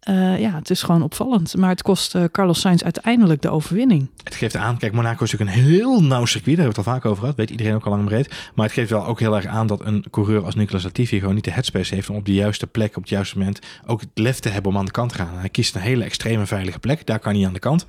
[0.09, 1.57] Uh, ja, het is gewoon opvallend.
[1.57, 4.09] Maar het kost uh, Carlos Sainz uiteindelijk de overwinning.
[4.25, 6.57] Het geeft aan, kijk, Monaco is natuurlijk een heel nauw circuit.
[6.57, 7.37] Daar hebben we het al vaak over gehad.
[7.37, 8.35] Weet iedereen ook al lang breed.
[8.55, 11.35] Maar het geeft wel ook heel erg aan dat een coureur als Nicolas Latifi gewoon
[11.35, 14.11] niet de headspace heeft om op de juiste plek, op het juiste moment ook het
[14.15, 15.39] lef te hebben om aan de kant te gaan.
[15.39, 17.07] Hij kiest een hele extreme veilige plek.
[17.07, 17.87] Daar kan hij aan de kant.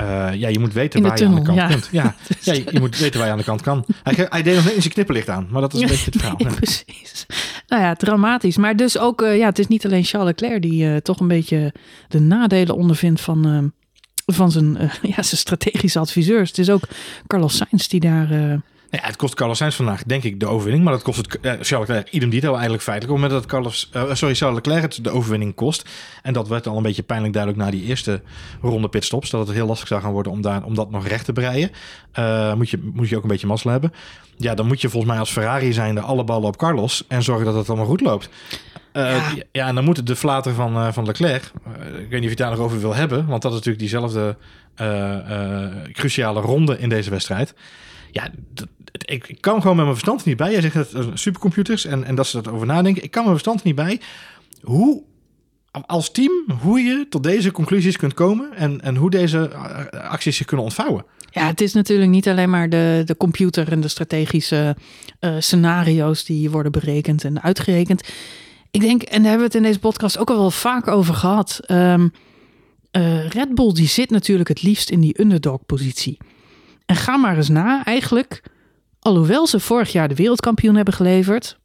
[0.00, 1.66] Uh, ja, je moet weten waar je aan de kant ja.
[1.66, 1.88] kunt.
[1.92, 3.84] Ja, ja je, je, moet weten waar je aan de kant kan.
[4.02, 6.16] Hij, hij deed nog net in zijn knipperlicht aan, maar dat is een beetje het
[6.16, 6.36] verhaal.
[6.38, 7.26] Nee, precies.
[7.66, 8.56] Nou ja, dramatisch.
[8.56, 11.28] Maar dus ook, uh, ja, het is niet alleen Charles Leclerc die uh, toch een
[11.28, 11.74] beetje
[12.08, 13.72] de nadelen ondervindt van,
[14.26, 14.72] van zijn,
[15.16, 16.48] ja, zijn strategische adviseurs.
[16.48, 16.82] Het is ook
[17.26, 18.60] Carlos Sainz die daar
[18.94, 20.84] ja, het kost Carlos Sainz vandaag denk ik de overwinning.
[20.84, 23.14] Maar dat kost het uh, Charles Leclerc idem dito eigenlijk feitelijk.
[23.14, 25.88] Op het moment dat Carlos, uh, sorry, Charles Leclerc het de overwinning kost.
[26.22, 28.22] En dat werd al een beetje pijnlijk duidelijk na die eerste
[28.60, 29.30] ronde pitstops.
[29.30, 31.70] Dat het heel lastig zou gaan worden om, daar, om dat nog recht te breien.
[32.18, 33.92] Uh, moet, je, moet je ook een beetje mazzel hebben.
[34.36, 37.04] Ja, dan moet je volgens mij als Ferrari zijnde alle ballen op Carlos.
[37.08, 38.28] En zorgen dat het allemaal goed loopt.
[38.92, 39.22] Ja.
[39.52, 39.66] ja.
[39.66, 41.52] en dan moet de flater van, van Leclerc.
[41.98, 43.26] Ik weet niet of je daar nog over wil hebben.
[43.26, 44.36] Want dat is natuurlijk diezelfde
[45.92, 47.54] cruciale ronde in deze wedstrijd.
[48.14, 48.30] Ja,
[49.04, 50.52] ik, ik, kan gewoon met mijn verstand niet bij.
[50.52, 53.02] Jij zegt dat supercomputers en, en dat ze dat over nadenken.
[53.02, 54.00] Ik kan mijn verstand niet bij.
[54.62, 55.02] Hoe
[55.86, 60.36] als team hoe je tot deze conclusies kunt komen en, en hoe deze eh, acties
[60.36, 61.04] zich kunnen ontvouwen.
[61.30, 64.76] Ja, het is natuurlijk niet alleen maar de, de computer en de strategische
[65.20, 68.08] uh, scenario's die worden berekend en uitgerekend.
[68.70, 71.14] Ik denk, en daar hebben we het in deze podcast ook al wel vaak over
[71.14, 71.60] gehad.
[71.70, 72.12] Um,
[72.92, 76.18] uh, Red Bull die zit natuurlijk het liefst in die underdog-positie.
[76.86, 78.42] En ga maar eens na, eigenlijk,
[78.98, 81.58] alhoewel ze vorig jaar de wereldkampioen hebben geleverd,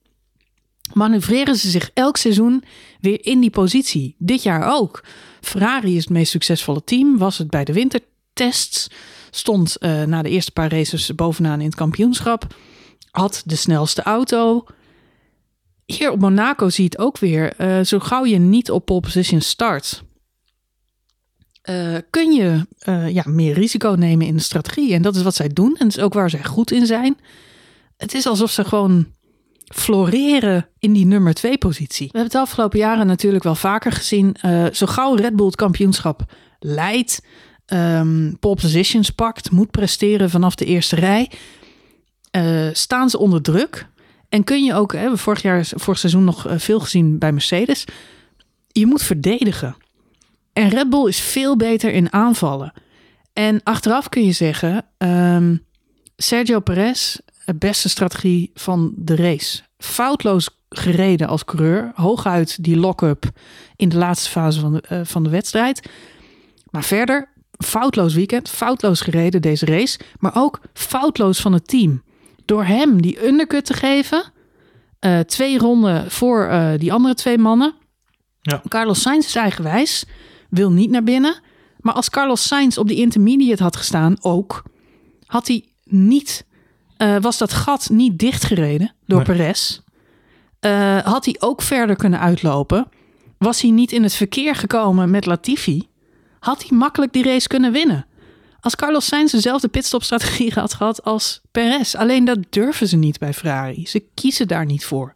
[0.94, 2.64] manoeuvreren ze zich elk seizoen
[3.00, 4.16] weer in die positie.
[4.18, 5.04] Dit jaar ook.
[5.42, 8.90] Ferrari is het meest succesvolle team, was het bij de wintertests,
[9.30, 12.56] stond uh, na de eerste paar races bovenaan in het kampioenschap,
[13.12, 14.66] had de snelste auto.
[15.86, 17.54] Hier op Monaco zie je het ook weer.
[17.58, 20.04] Uh, zo gauw je niet op pole position start,
[21.70, 24.94] uh, kun je uh, ja, meer risico nemen in de strategie.
[24.94, 25.76] En dat is wat zij doen.
[25.78, 27.18] En dat is ook waar zij goed in zijn.
[27.98, 29.08] Het is alsof ze gewoon
[29.66, 32.08] floreren in die nummer twee positie.
[32.12, 34.36] We hebben het afgelopen jaren natuurlijk wel vaker gezien.
[34.46, 37.22] Uh, zo gauw Red Bull het kampioenschap leidt,
[37.66, 41.32] um, pole positions pakt, moet presteren vanaf de eerste rij,
[42.74, 43.88] staan ze onder druk.
[44.30, 47.86] En kun je ook, hè, vorig jaar, vorig seizoen nog veel gezien bij Mercedes,
[48.68, 49.76] je moet verdedigen.
[50.60, 52.74] En Red Bull is veel beter in aanvallen.
[53.34, 55.66] En achteraf kun je zeggen, um,
[56.18, 59.62] Sergio Perez, de beste strategie van de race.
[59.78, 61.92] Foutloos gereden als coureur.
[61.96, 63.30] Hooguit die lock-up
[63.76, 65.90] in de laatste fase van de, uh, van de wedstrijd.
[66.70, 70.00] Maar verder, foutloos weekend, foutloos gereden deze race.
[70.18, 72.04] Maar ook foutloos van het team.
[72.46, 74.24] Door hem die undercut te geven.
[75.06, 77.74] Uh, twee ronden voor uh, die andere twee mannen.
[78.42, 78.62] Ja.
[78.68, 80.06] Carlos Sainz is eigenwijs
[80.50, 81.42] wil niet naar binnen.
[81.80, 84.64] Maar als Carlos Sainz op de intermediate had gestaan, ook,
[85.26, 86.46] had hij niet,
[86.98, 89.36] uh, was dat gat niet dichtgereden door nee.
[89.36, 89.80] Perez.
[90.66, 92.88] Uh, had hij ook verder kunnen uitlopen.
[93.38, 95.88] Was hij niet in het verkeer gekomen met Latifi,
[96.40, 98.06] had hij makkelijk die race kunnen winnen.
[98.60, 101.96] Als Carlos Sainz dezelfde pitstopstrategie had gehad als Perez.
[101.96, 103.88] Alleen dat durven ze niet bij Ferrari.
[103.88, 105.12] Ze kiezen daar niet voor.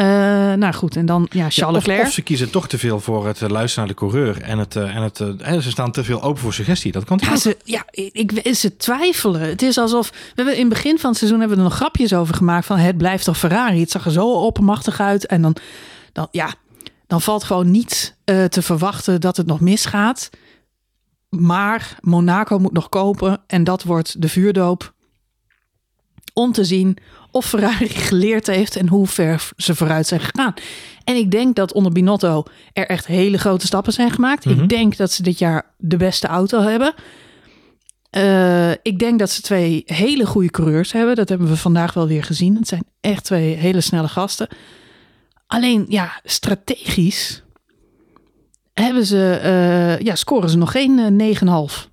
[0.00, 0.06] Uh,
[0.52, 2.06] nou goed, en dan ja, Charles ja, of, Leclerc.
[2.06, 4.42] Of ze kiezen toch te veel voor het luisteren naar de coureur.
[4.42, 5.16] En, het, en het,
[5.62, 6.92] ze staan te veel open voor suggestie.
[6.92, 9.40] Dat kan toch ja, ze, ja ik, ze twijfelen.
[9.40, 10.10] Het is alsof...
[10.10, 12.66] We hebben in het begin van het seizoen hebben we er nog grapjes over gemaakt.
[12.66, 13.80] Van het blijft toch Ferrari.
[13.80, 15.26] Het zag er zo oppermachtig uit.
[15.26, 15.56] En dan,
[16.12, 16.54] dan, ja,
[17.06, 20.30] dan valt gewoon niet uh, te verwachten dat het nog misgaat.
[21.28, 23.40] Maar Monaco moet nog kopen.
[23.46, 24.94] En dat wordt de vuurdoop.
[26.32, 26.98] Om te zien
[27.30, 30.54] of Ferrari geleerd heeft en hoe ver ze vooruit zijn gegaan.
[31.04, 34.44] En ik denk dat onder Binotto er echt hele grote stappen zijn gemaakt.
[34.44, 34.62] Mm -hmm.
[34.62, 36.94] Ik denk dat ze dit jaar de beste auto hebben.
[38.16, 41.16] Uh, ik denk dat ze twee hele goede coureurs hebben.
[41.16, 42.54] Dat hebben we vandaag wel weer gezien.
[42.56, 44.48] Het zijn echt twee hele snelle gasten.
[45.46, 47.42] Alleen, ja, strategisch
[48.74, 51.88] hebben ze, uh, ja, scoren ze nog geen uh, 9,5.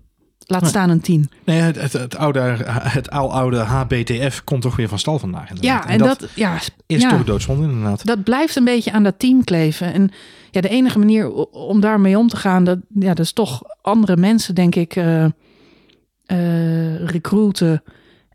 [0.47, 1.29] Laat staan een 10.
[1.43, 5.49] Nee, het, het, het oude, het oude HBTF komt toch weer van stal vandaag.
[5.59, 8.05] Ja, en, en dat, dat, ja, is ja, toch doodzonde inderdaad.
[8.05, 9.93] Dat blijft een beetje aan dat team kleven.
[9.93, 10.11] En
[10.51, 14.17] ja, de enige manier om daarmee om te gaan, dat, ja, dat is toch andere
[14.17, 15.25] mensen, denk ik, uh,
[16.27, 17.83] uh, recruiten.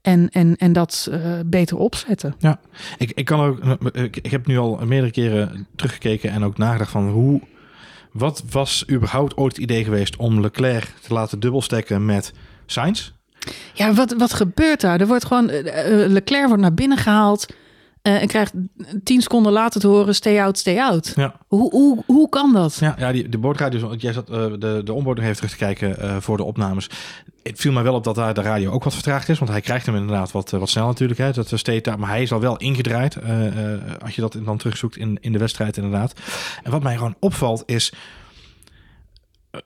[0.03, 2.35] En, en, en dat uh, beter opzetten.
[2.39, 2.61] Ja,
[2.99, 3.81] ik, ik kan ook.
[3.93, 7.41] Ik, ik heb nu al meerdere keren teruggekeken en ook nagedacht van hoe
[8.13, 12.33] wat was überhaupt ooit het idee geweest om Leclerc te laten dubbelstekken met
[12.67, 13.11] Sainz?
[13.73, 15.01] Ja, wat, wat gebeurt daar?
[15.01, 15.63] Er wordt gewoon, uh,
[16.07, 17.47] Leclerc wordt naar binnen gehaald
[18.03, 18.53] uh, en krijgt
[19.05, 21.13] tien seconden later te horen stay out, stay out.
[21.17, 21.35] Ja.
[21.47, 22.77] Hoe, hoe, hoe kan dat?
[22.81, 25.97] Ja, ja die, de boordradio, jij zat uh, de, de onboarding heeft terug te kijken
[26.01, 26.91] uh, voor de opnames.
[27.43, 29.61] Het viel mij wel op dat daar de radio ook wat vertraagd is, want hij
[29.61, 31.19] krijgt hem inderdaad wat, wat snel natuurlijk.
[31.19, 33.17] Hè, dat steeds, maar hij is al wel ingedraaid,
[34.03, 36.13] als je dat dan terugzoekt in, in de wedstrijd inderdaad.
[36.63, 37.93] En wat mij gewoon opvalt is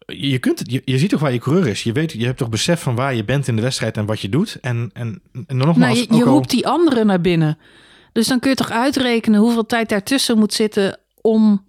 [0.07, 1.83] je, kunt je, je ziet toch waar je coureur is.
[1.83, 4.21] Je, weet, je hebt toch besef van waar je bent in de wedstrijd en wat
[4.21, 4.59] je doet.
[4.61, 6.31] En, en, en nogmaals, nou, je, je al...
[6.31, 7.59] roept die anderen naar binnen.
[8.15, 11.67] Dus dan kun je toch uitrekenen hoeveel tijd daartussen moet zitten om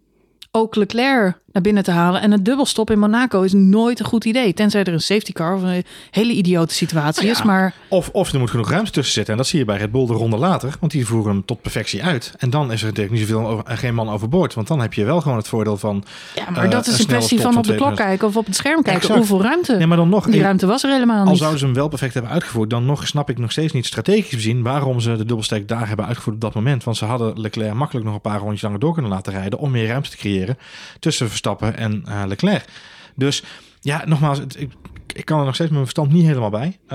[0.51, 2.21] ook Leclerc naar binnen te halen.
[2.21, 4.53] En een dubbelstop in Monaco is nooit een goed idee.
[4.53, 7.43] Tenzij er een safety car of een hele idiote situatie nou ja, is.
[7.43, 7.73] Maar...
[7.87, 9.33] Of, of er moet genoeg ruimte tussen zitten.
[9.33, 10.75] En dat zie je bij Red Bull de ronde later.
[10.79, 12.33] Want die voeren hem tot perfectie uit.
[12.37, 14.53] En dan is er natuurlijk niet zoveel over, geen man overboord.
[14.53, 16.03] Want dan heb je wel gewoon het voordeel van...
[16.35, 18.45] Ja, maar uh, dat is een kwestie van, van op de klok kijken of op
[18.45, 19.01] het scherm kijken.
[19.01, 19.17] Exact.
[19.17, 19.75] Hoeveel ruimte?
[19.75, 21.29] Nee, maar dan nog, Die ruimte was er helemaal niet.
[21.29, 22.69] Al zouden ze hem wel perfect hebben uitgevoerd.
[22.69, 24.63] Dan nog snap ik nog steeds niet strategisch gezien...
[24.63, 26.83] waarom ze de dubbelstek daar hebben uitgevoerd op dat moment.
[26.83, 29.59] Want ze hadden Leclerc makkelijk nog een paar rondjes langer door kunnen laten rijden...
[29.59, 30.57] om meer ruimte te creëren
[30.99, 32.65] tussen Verstappen en uh, Leclerc.
[33.15, 33.43] Dus
[33.81, 34.71] ja, nogmaals, het, ik
[35.23, 36.77] kan er nog steeds mijn verstand niet helemaal bij.
[36.85, 36.89] Uh,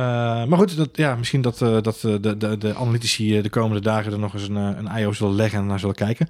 [0.45, 3.81] maar goed, dat, ja, misschien dat, uh, dat uh, de, de, de analytici de komende
[3.81, 6.29] dagen er nog eens een, een over zullen leggen en naar zullen kijken.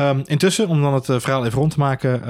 [0.00, 2.22] Um, intussen, om dan het verhaal even rond te maken,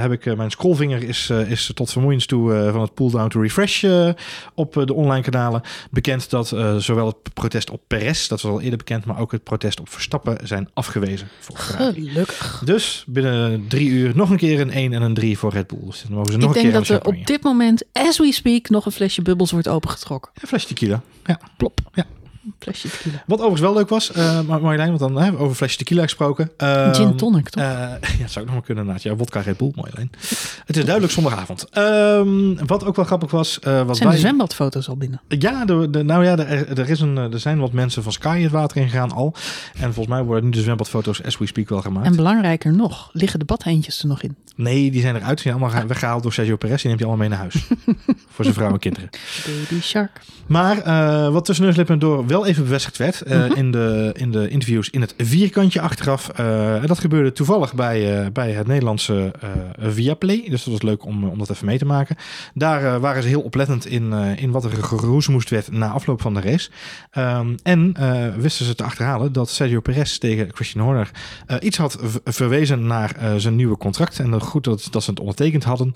[0.00, 3.84] heb ik mijn scrollvinger is, is tot vermoeiens toe van het pull-down to refresh
[4.54, 5.62] op de online kanalen.
[5.90, 6.48] Bekend dat
[6.78, 9.88] zowel het protest op Perez, dat was al eerder bekend, maar ook het protest op
[9.88, 11.28] Verstappen zijn afgewezen.
[11.40, 12.62] Voor Gelukkig.
[12.64, 15.80] Dus binnen drie uur nog een keer een 1 en een 3 voor Red Bull.
[15.86, 18.18] Dus dan mogen ze nog ik een keer denk dat er op dit moment, as
[18.18, 20.32] we speak, nog een flesje bubbels wordt opengetrokken.
[20.40, 21.02] Een flesje tequila.
[21.24, 21.40] Ja.
[21.56, 21.80] Plop.
[21.94, 22.06] Ja.
[22.58, 23.22] Flesje tequila.
[23.26, 26.50] Wat overigens wel leuk was, uh, Marjolein, want dan hebben we over flesje tequila gesproken.
[26.58, 27.62] Uh, Gin tonic, toch?
[27.62, 29.04] Uh, ja, dat zou ik nog maar kunnen naast.
[29.04, 30.10] Ja, wodka Red Bull, Marjolein.
[30.66, 31.66] Het is duidelijk zondagavond.
[31.78, 32.20] Uh,
[32.66, 33.58] wat ook wel grappig was...
[33.66, 34.16] Uh, wat zijn wij...
[34.16, 35.20] de zwembadfoto's al binnen?
[35.28, 38.40] Ja, de, de, nou ja, er, er, is een, er zijn wat mensen van Sky
[38.40, 39.34] het water ingegaan al.
[39.74, 42.06] En volgens mij worden nu de zwembadfoto's as we speak wel gemaakt.
[42.06, 44.36] En belangrijker nog, liggen de badheentjes er nog in?
[44.56, 45.42] Nee, die zijn eruit.
[45.42, 46.82] Die zijn allemaal weggehaald door Sergio Perez.
[46.82, 47.66] Die neemt hij allemaal mee naar huis.
[48.32, 49.10] voor zijn vrouw en kinderen.
[49.46, 50.20] Baby shark.
[50.46, 50.82] Maar
[51.32, 53.56] wat tussen neus, lippen door wel even bevestigd werd uh, uh -huh.
[53.56, 56.28] in, de, in de interviews in het vierkantje achteraf.
[56.28, 59.32] En dat gebeurde toevallig bij, bij het Nederlandse
[59.78, 60.44] Viaplay.
[60.48, 62.16] Dus dat was leuk om, om dat even mee te maken.
[62.54, 66.40] Daar waren ze heel oplettend in, in wat er geroesmoest werd na afloop van de
[66.40, 66.70] race.
[67.18, 67.96] Um, en
[68.40, 71.10] wisten ze te achterhalen dat Sergio Perez tegen Christian Horner
[71.60, 74.18] iets had verwezen naar zijn nieuwe contract.
[74.18, 75.94] En goed dat, dat ze het ondertekend hadden.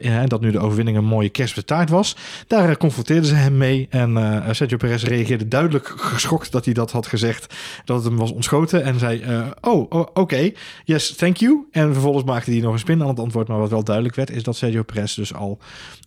[0.00, 2.16] en dat nu de overwinning een mooie kerst op de taart was.
[2.46, 3.86] Daar confronteerden ze hem mee.
[3.90, 7.54] En Sergio Perez reageerde duidelijk geschokt dat hij dat had gezegd.
[7.84, 8.84] Dat het hem was ontschoten.
[8.84, 10.52] En zei, uh, oh, oh oké,
[10.84, 11.66] yes, thank you.
[11.70, 13.48] En vervolgens maakte hij nog een spin aan het antwoord.
[13.48, 15.58] Maar wat wel duidelijk werd, is dat Sergio Perez dus al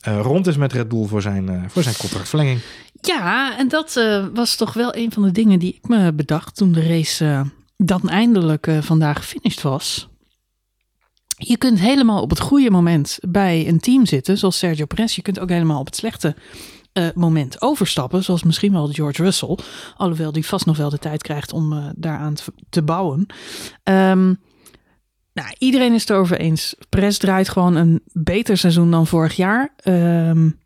[0.08, 2.60] uh, rond is met Red Bull voor zijn, uh, voor zijn contractverlenging.
[3.01, 3.93] Ja, en dat
[4.34, 7.45] was toch wel een van de dingen die ik me bedacht toen de race
[7.77, 10.08] dan eindelijk vandaag gefinished was.
[11.38, 15.15] Je kunt helemaal op het goede moment bij een team zitten, zoals Sergio Perez.
[15.15, 16.36] Je kunt ook helemaal op het slechte
[16.97, 19.58] uh, moment overstappen, zoals misschien wel George Russell,
[19.97, 22.36] alhoewel die vast nog wel de tijd krijgt om uh, daaraan
[22.69, 23.25] te, bouwen.
[23.84, 24.39] Um,
[25.34, 26.75] nou, iedereen is het erover eens.
[26.89, 29.73] Perez draait gewoon een beter seizoen dan vorig jaar.
[29.84, 30.60] Um,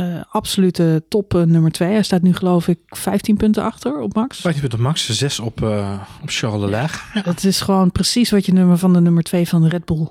[0.00, 1.92] uh, absolute top uh, nummer 2.
[1.92, 4.40] Hij staat nu geloof ik 15 punten achter op Max.
[4.40, 7.02] 15 punten op Max, 6 op, uh, op Charles Leclerc.
[7.14, 7.22] Ja.
[7.24, 10.08] Het is gewoon precies wat je nummer van de nummer 2 van de Red Bull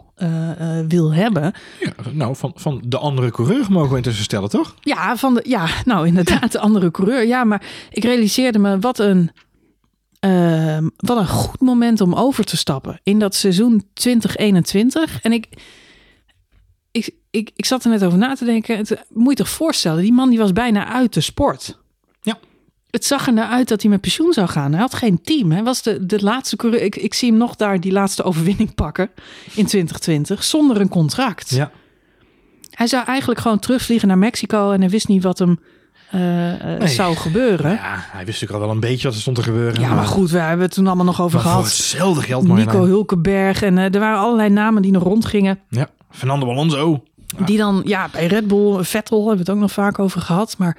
[0.88, 1.54] wil hebben.
[1.80, 4.76] Ja, nou, van, van de andere coureur mogen we intussen stellen, toch?
[4.80, 7.28] Ja, van de, ja nou inderdaad, de andere coureur.
[7.28, 9.32] Ja, maar ik realiseerde me wat een,
[10.98, 15.22] wat een goed moment om over te stappen in dat seizoen 2021.
[15.22, 15.48] En ik
[16.94, 18.78] ik, ik, ik zat er net over na te denken.
[18.78, 21.80] Het, moet je toch voorstellen, die man die was bijna uit de sport.
[22.22, 22.38] Ja.
[22.90, 24.72] Het zag er naar uit dat hij met pensioen zou gaan.
[24.72, 25.52] Hij had geen team.
[25.52, 26.82] Hij was de, de laatste coureur.
[26.82, 29.10] Ik, ik zie hem nog daar die laatste overwinning pakken
[29.54, 31.50] in 2020 zonder een contract.
[31.50, 31.72] Ja.
[32.70, 35.60] Hij zou eigenlijk gewoon terugvliegen naar Mexico en hij wist niet wat hem
[36.16, 36.22] uh,
[36.80, 36.88] nee.
[36.88, 37.72] zou gebeuren.
[37.72, 39.82] Ja, hij wist natuurlijk al wel een beetje wat er stond te gebeuren.
[39.82, 41.64] Ja, maar, maar goed, we hebben het toen allemaal nog over maar gehad.
[41.64, 45.60] Hetzelfde geld, Nico Hulkenberg en uh, er waren allerlei namen die nog rondgingen.
[45.70, 45.90] Ja.
[46.14, 47.04] Fernando Alonso.
[47.38, 47.46] Ja.
[47.46, 50.58] Die dan, ja, bij Red Bull, Vettel hebben we het ook nog vaak over gehad.
[50.58, 50.78] Maar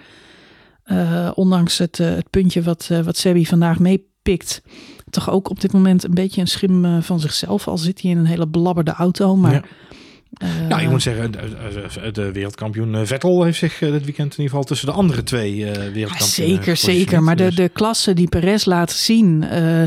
[0.87, 4.62] uh, ondanks het, uh, het puntje wat, uh, wat Sebi vandaag meepikt,
[5.11, 7.68] toch ook op dit moment een beetje een schim van zichzelf.
[7.68, 9.37] Al zit hij in een hele blabberde auto.
[9.37, 9.62] Maar, ja.
[10.42, 14.44] Uh, nou, ik moet zeggen, de, de wereldkampioen Vettel heeft zich dit weekend in ieder
[14.44, 16.07] geval tussen de andere twee uh, wereldkampioenen.
[16.07, 17.23] Ja, zeker, zeker.
[17.23, 19.83] Maar de, de klasse die Perez laat zien, uh,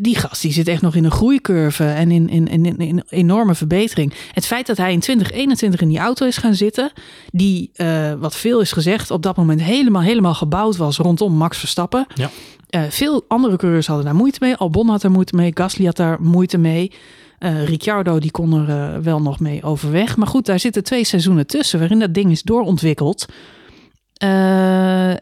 [0.00, 4.12] die gast die zit echt nog in een groeicurve en in, in, in, enorme verbetering.
[4.32, 6.92] Het feit dat hij in 2021 in die auto is gaan zitten,
[7.30, 11.58] die, uh, wat veel is gezegd, op dat moment helemaal, helemaal gebouwd was rondom Max
[11.58, 12.06] Verstappen.
[12.14, 12.30] Ja.
[12.70, 14.56] Uh, veel andere coureurs hadden daar moeite mee.
[14.56, 16.92] Albon had er moeite mee, Gasly had daar moeite mee.
[17.38, 20.16] Uh, Ricciardo die kon er wel nog mee overweg.
[20.16, 23.26] Maar goed, daar zitten twee seizoenen tussen waarin dat ding is doorontwikkeld.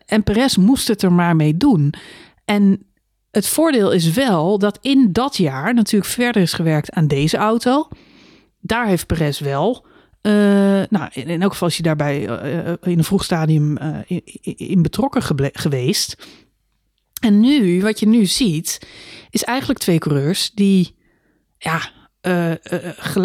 [0.06, 1.94] En Perez moest het er maar mee doen.
[2.44, 2.89] En
[3.30, 7.88] het voordeel is wel dat in dat jaar natuurlijk verder is gewerkt aan deze auto.
[8.60, 9.86] Daar heeft Perez wel.
[10.22, 10.32] Uh,
[10.88, 14.22] nou, in, in elk geval is hij daarbij uh, in een vroeg stadium uh, in,
[14.56, 16.26] in, betrokken geweest.
[17.20, 18.86] En nu, wat je nu ziet,
[19.30, 20.96] is eigenlijk twee coureurs die
[21.58, 21.80] ja,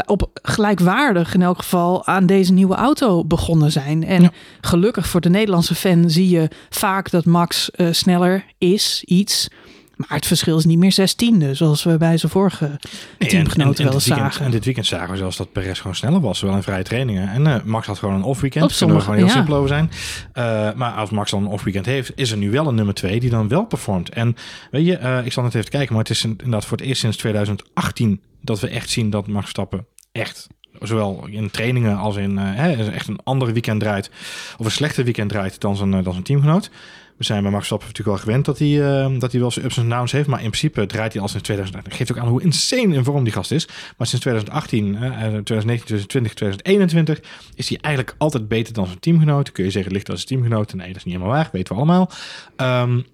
[0.06, 4.04] op gelijkwaardig in elk geval aan deze nieuwe auto begonnen zijn.
[4.04, 4.32] En ja.
[4.62, 9.48] gelukkig voor de Nederlandse fan zie je vaak dat Max sneller is, iets.
[9.96, 12.80] Maar het verschil is niet meer zestiende, zoals we bij zijn vorige
[13.20, 14.46] nee, teamgenoten wel eens zagen.
[14.46, 17.30] En dit weekend zagen we zelfs dat Perez gewoon sneller was, zowel in vrije trainingen.
[17.30, 19.34] En uh, Max had gewoon een off-weekend, daar kunnen we gewoon heel ja.
[19.34, 19.92] simpel over zijn.
[20.34, 23.20] Uh, maar als Max dan een off-weekend heeft, is er nu wel een nummer 2
[23.20, 24.10] die dan wel performt.
[24.10, 24.36] En
[24.72, 27.02] weet je, uh, ik zal net even kijken, maar het is inderdaad voor het eerst
[27.02, 30.48] sinds 2018 dat we echt zien dat Max Verstappen echt
[30.82, 34.10] zowel in trainingen als in hè, echt een ander weekend draait.
[34.58, 36.70] Of een slechter weekend draait dan zijn, dan zijn teamgenoot.
[37.18, 39.66] We zijn bij Max Verstappen natuurlijk wel gewend dat hij, uh, dat hij wel zijn
[39.66, 40.28] ups en downs heeft.
[40.28, 41.90] Maar in principe draait hij al sinds 2018.
[41.90, 43.68] Dat geeft ook aan hoe insane in vorm die gast is.
[43.98, 47.20] Maar sinds 2018, uh, 2019, 2020, 2021
[47.56, 49.52] is hij eigenlijk altijd beter dan zijn teamgenoot.
[49.52, 50.74] Kun je zeggen, ligt als zijn teamgenoot?
[50.74, 51.50] Nee, dat is niet helemaal waar.
[51.52, 52.12] Weten we allemaal.
[52.58, 53.06] Um,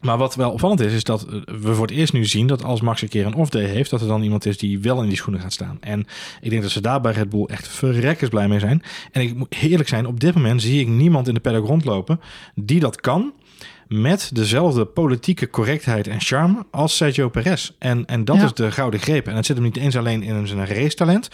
[0.00, 2.64] maar wat wel opvallend is, is dat eh, we voor het eerst nu zien dat
[2.64, 5.08] als Max een keer een off-day heeft, dat er dan iemand is die wel in
[5.08, 5.78] die schoenen gaat staan.
[5.80, 6.06] En
[6.40, 8.82] ik denk dat ze daar bij Red Bull echt verrekkers blij mee zijn.
[9.12, 12.20] En ik moet eerlijk zijn, op dit moment zie ik niemand in de paddock rondlopen
[12.54, 13.32] die dat kan
[13.88, 17.70] met dezelfde politieke correctheid en charme als Sergio Perez.
[17.78, 19.26] En, en dat is de gouden greep.
[19.26, 21.28] En het zit hem niet eens alleen in zijn racetalent.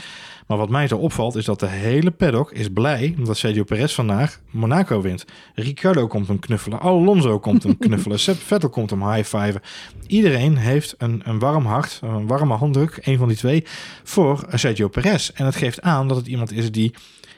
[0.47, 3.95] Maar wat mij zo opvalt is dat de hele paddock is blij omdat Sergio Perez
[3.95, 5.25] vandaag Monaco wint.
[5.55, 6.81] Ricciardo komt hem knuffelen.
[6.81, 8.19] Alonso komt hem knuffelen.
[8.19, 9.61] Vettel komt hem high-fiven.
[10.07, 13.65] Iedereen heeft een, een warm hart, een warme handdruk, een van die twee,
[14.03, 15.31] voor Sergio Perez.
[15.35, 16.95] En het geeft aan dat het iemand is die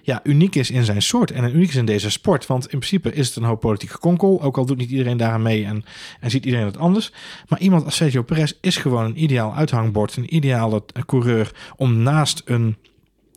[0.07, 2.47] ja, uniek is in zijn soort en uniek is in deze sport.
[2.47, 5.41] Want in principe is het een hoop politieke konkel, ook al doet niet iedereen daar
[5.41, 5.85] mee en,
[6.21, 7.13] en ziet iedereen het anders.
[7.49, 12.43] Maar iemand als Sergio Perez is gewoon een ideaal uithangbord, een ideale coureur om naast
[12.45, 12.77] een,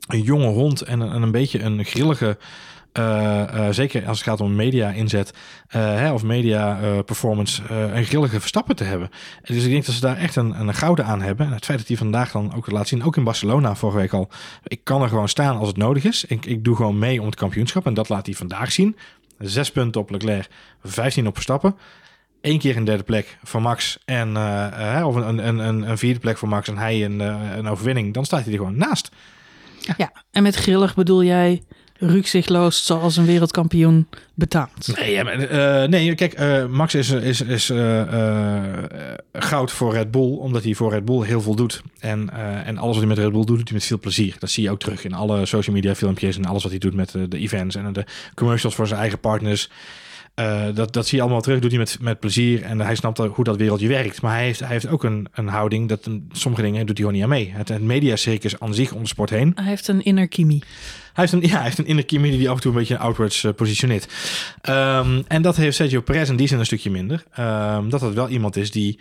[0.08, 2.38] een jonge hond en een, en een beetje een grillige
[3.71, 5.33] zeker als het gaat om media inzet
[5.75, 9.10] uh, hè, of media performance, een grillige verstappen te hebben.
[9.41, 11.45] En dus ik denk dat ze daar echt een, een gouden aan hebben.
[11.45, 14.13] En het feit dat hij vandaag dan ook laat zien, ook in Barcelona vorige week
[14.13, 14.29] al.
[14.63, 16.25] Ik kan er gewoon staan als het nodig is.
[16.25, 18.97] Ik, ik doe gewoon mee om het kampioenschap en dat laat hij vandaag zien.
[19.39, 20.49] Zes punten op Leclerc,
[20.83, 21.75] 15 op Verstappen.
[22.41, 24.29] Eén keer een derde plek voor Max en
[25.05, 28.13] of een, een, een, een, vierde plek voor Max en hij een, een overwinning.
[28.13, 29.12] Dan staat hij er gewoon naast.
[29.79, 29.93] Ja.
[29.97, 31.63] ja, en met grillig bedoel jij
[31.99, 34.95] rukzichtloos zoals een wereldkampioen betaamt.
[34.95, 38.83] Nee, ja, uh, nee kijk, uh, Max is, is, is uh,
[39.33, 41.81] goud voor Red Bull, omdat hij voor Red Bull heel veel doet.
[41.99, 42.29] En,
[42.65, 44.36] en alles wat hij met Red Bull doet, doet hij met veel plezier.
[44.39, 46.93] Dat zie je ook terug in alle social media filmpjes en alles wat hij doet
[46.93, 48.05] met de events en de
[48.36, 49.69] commercials voor zijn eigen partners.
[50.39, 53.17] Uh, dat, dat zie je allemaal terug, doet hij met, met plezier en hij snapt
[53.17, 54.21] hoe dat wereldje werkt.
[54.21, 57.08] Maar hij heeft, hij heeft ook een, een houding dat een, sommige dingen doet hij
[57.08, 57.52] gewoon niet aan mee.
[57.56, 59.52] Het, het mediacircus aan zich om de sport heen.
[59.56, 60.63] Hij heeft een inner chemie.
[61.13, 62.97] Hij heeft een, ja, hij heeft een inner chemie die af en toe een beetje
[62.97, 64.08] outwards uh, positioneert.
[64.69, 67.23] Um, en dat heeft Sergio Perez in die zin een stukje minder.
[67.39, 69.00] Um, dat het wel iemand is die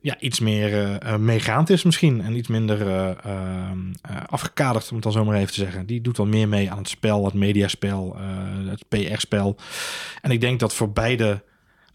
[0.00, 2.20] ja, iets meer uh, is misschien.
[2.20, 3.10] En iets minder uh,
[4.26, 5.86] afgekaderd, om het dan zo maar even te zeggen.
[5.86, 8.16] Die doet wel meer mee aan het spel, het mediaspel,
[8.66, 9.56] het PR-spel.
[10.20, 11.42] En ik denk dat voor beide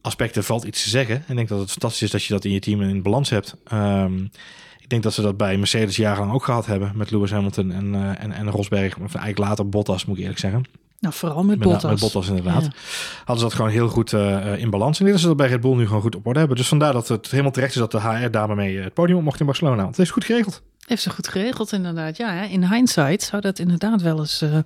[0.01, 1.15] aspecten valt iets te zeggen.
[1.15, 3.29] En ik denk dat het fantastisch is dat je dat in je team in balans
[3.29, 3.55] hebt.
[3.73, 4.31] Um,
[4.79, 6.91] ik denk dat ze dat bij Mercedes jarenlang ook gehad hebben.
[6.95, 8.93] Met Lewis Hamilton en, en, en Rosberg.
[8.95, 10.63] Of eigenlijk later Bottas, moet ik eerlijk zeggen.
[10.99, 11.81] Nou, vooral met Bottas.
[11.81, 12.63] Met, met Bottas inderdaad.
[12.63, 12.71] Ja.
[13.17, 14.99] Hadden ze dat gewoon heel goed uh, in balans.
[14.99, 16.57] En dat ze dat bij Red Bull nu gewoon goed op orde hebben.
[16.57, 19.39] Dus vandaar dat het helemaal terecht is dat de HR-dame mee het podium op mocht
[19.39, 19.83] in Barcelona.
[19.83, 20.61] Want het is goed geregeld.
[20.85, 22.17] Heeft ze goed geregeld, inderdaad.
[22.17, 24.57] Ja, in hindsight zou dat inderdaad wel eens uh,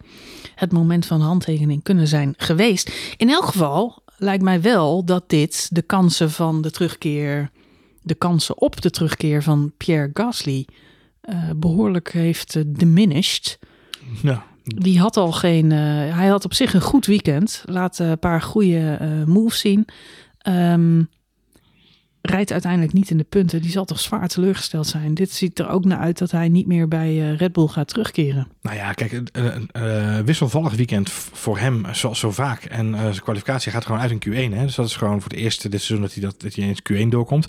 [0.56, 3.14] het moment van handtekening kunnen zijn geweest.
[3.18, 7.50] In elk geval lijkt mij wel dat dit de kansen van de terugkeer,
[8.02, 10.66] de kansen op de terugkeer van Pierre Gasly
[11.24, 13.60] uh, behoorlijk heeft diminished.
[14.22, 14.44] Ja,
[14.76, 15.72] die had al geen.
[15.72, 15.80] Uh,
[16.16, 17.64] hij had op zich een goed weekend.
[17.66, 19.88] Laat een paar goede uh, moves zien.
[20.48, 21.10] Um,
[22.22, 23.62] rijdt uiteindelijk niet in de punten.
[23.62, 25.14] Die zal toch zwaar teleurgesteld zijn.
[25.14, 27.88] Dit ziet er ook naar uit dat hij niet meer bij uh, Red Bull gaat
[27.88, 28.48] terugkeren.
[28.62, 32.64] Nou ja, kijk, een, een, een wisselvallig weekend voor hem, zoals zo vaak.
[32.64, 34.54] En uh, zijn kwalificatie gaat gewoon uit in Q1.
[34.54, 34.66] Hè?
[34.66, 36.82] Dus dat is gewoon voor het eerste dit seizoen dat hij, dat, dat hij eens
[36.92, 37.48] Q1 doorkomt.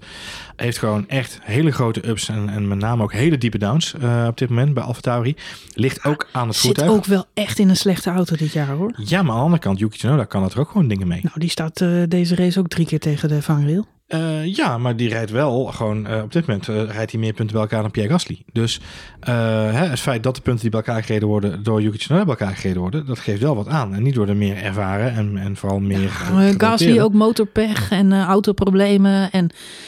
[0.57, 3.95] Hij heeft gewoon echt hele grote ups en, en met name ook hele diepe downs
[4.03, 5.37] uh, op dit moment bij AlphaTauri.
[5.75, 6.89] Ligt ook aan het voertuig.
[6.89, 8.93] Zit ook wel echt in een slechte auto dit jaar hoor.
[8.97, 11.21] Ja, maar aan de andere kant, Yuki Tsunoda kan er ook gewoon dingen mee.
[11.23, 13.87] Nou, die staat deze race ook drie keer tegen de vangrail.
[14.15, 17.33] Uh, ja, maar die rijdt wel gewoon uh, op dit moment uh, rijdt hij meer
[17.33, 18.43] punten bij elkaar dan Pierre Gasly.
[18.53, 18.81] Dus
[19.21, 22.37] hè, het feit dat de punten die bij elkaar gereden worden door Yuki Tsunoda bij
[22.37, 23.95] elkaar gereden worden, dat geeft wel wat aan.
[23.95, 26.01] En niet door de meer ervaren en, en vooral meer.
[26.35, 29.31] Ja, Gasly ook motorpech en autoproblemen.
[29.31, 29.45] En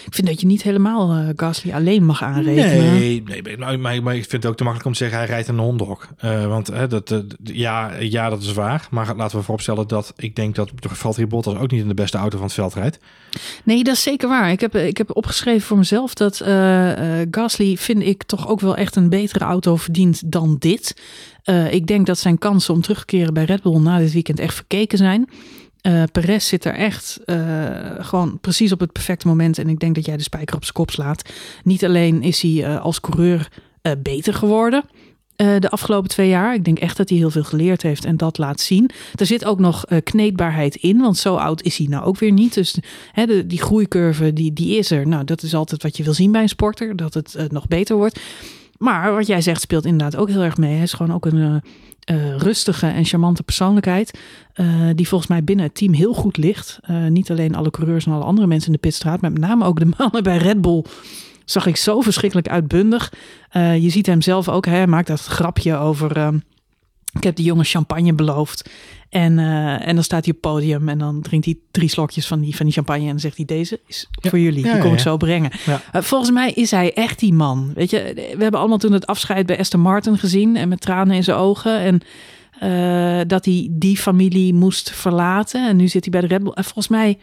[0.06, 2.92] ik vind dat je niet helemaal Gasly alleen mag aanrekenen.
[2.92, 5.26] Nee, nee maar, maar, maar, ik vind het ook te makkelijk om te zeggen hij
[5.26, 6.08] rijdt een hondenhok.
[6.48, 8.86] want dat, ja, ja, dat is waar.
[8.90, 12.18] Maar laten we vooropstellen dat ik denk dat Valtteri Bottas ook niet in de beste
[12.18, 12.98] auto van het veld rijdt.
[13.64, 14.50] Nee, dat is zeker waar.
[14.50, 18.60] Ik heb, ik heb opgeschreven voor mezelf dat uh, uh, Gasly vind ik toch ook
[18.60, 21.02] wel echt een betere auto verdient dan dit.
[21.44, 24.12] Uh, ik denk dat zijn kansen om terug te keren bij Red Bull na dit
[24.12, 25.28] weekend echt verkeken zijn.
[25.82, 27.20] Uh, Perez zit er echt
[27.98, 29.58] gewoon precies op het perfecte moment.
[29.58, 31.32] En ik denk dat jij de spijker op zijn kop slaat.
[31.64, 33.48] Niet alleen is hij als coureur
[33.98, 34.84] beter geworden.
[35.42, 36.54] Uh, de afgelopen twee jaar.
[36.54, 38.90] Ik denk echt dat hij heel veel geleerd heeft en dat laat zien.
[39.14, 42.32] Er zit ook nog uh, kneedbaarheid in, want zo oud is hij nou ook weer
[42.32, 42.54] niet.
[42.54, 42.78] Dus
[43.14, 45.06] de, die groeicurve, die, die is er.
[45.08, 47.68] Nou, dat is altijd wat je wil zien bij een sporter, dat het uh, nog
[47.68, 48.20] beter wordt.
[48.78, 50.74] Maar wat jij zegt speelt inderdaad ook heel erg mee.
[50.74, 51.62] Hij is gewoon ook een
[52.38, 54.18] rustige en charmante persoonlijkheid.
[54.94, 56.80] Die volgens mij binnen het team heel goed ligt.
[57.08, 59.20] Niet alleen alle coureurs en alle andere mensen in de pitstraat.
[59.20, 60.84] Maar met name ook de mannen bij Red Bull
[61.44, 63.12] zag ik zo verschrikkelijk uitbundig.
[63.52, 64.66] je ziet hem zelf ook.
[64.66, 66.16] Hij maakt dat grapje over...
[66.16, 66.38] Ehm,
[67.12, 68.70] ik heb die jongen champagne beloofd.
[69.08, 72.26] En, uh, en dan staat hij op het podium en dan drinkt hij drie slokjes
[72.26, 73.02] van die, van die champagne.
[73.02, 75.50] En dan zegt hij: Deze is voor jullie, die kom ik zo brengen.
[75.68, 77.72] Uh, volgens mij is hij echt die man.
[77.74, 80.56] Weet je, we hebben allemaal toen het afscheid bij Aston Martin gezien.
[80.56, 81.78] En met tranen in zijn ogen.
[81.78, 82.00] En
[82.62, 85.68] uh, dat hij die familie moest verlaten.
[85.68, 86.52] En nu zit hij bij de Red Bull.
[86.54, 87.18] En volgens mij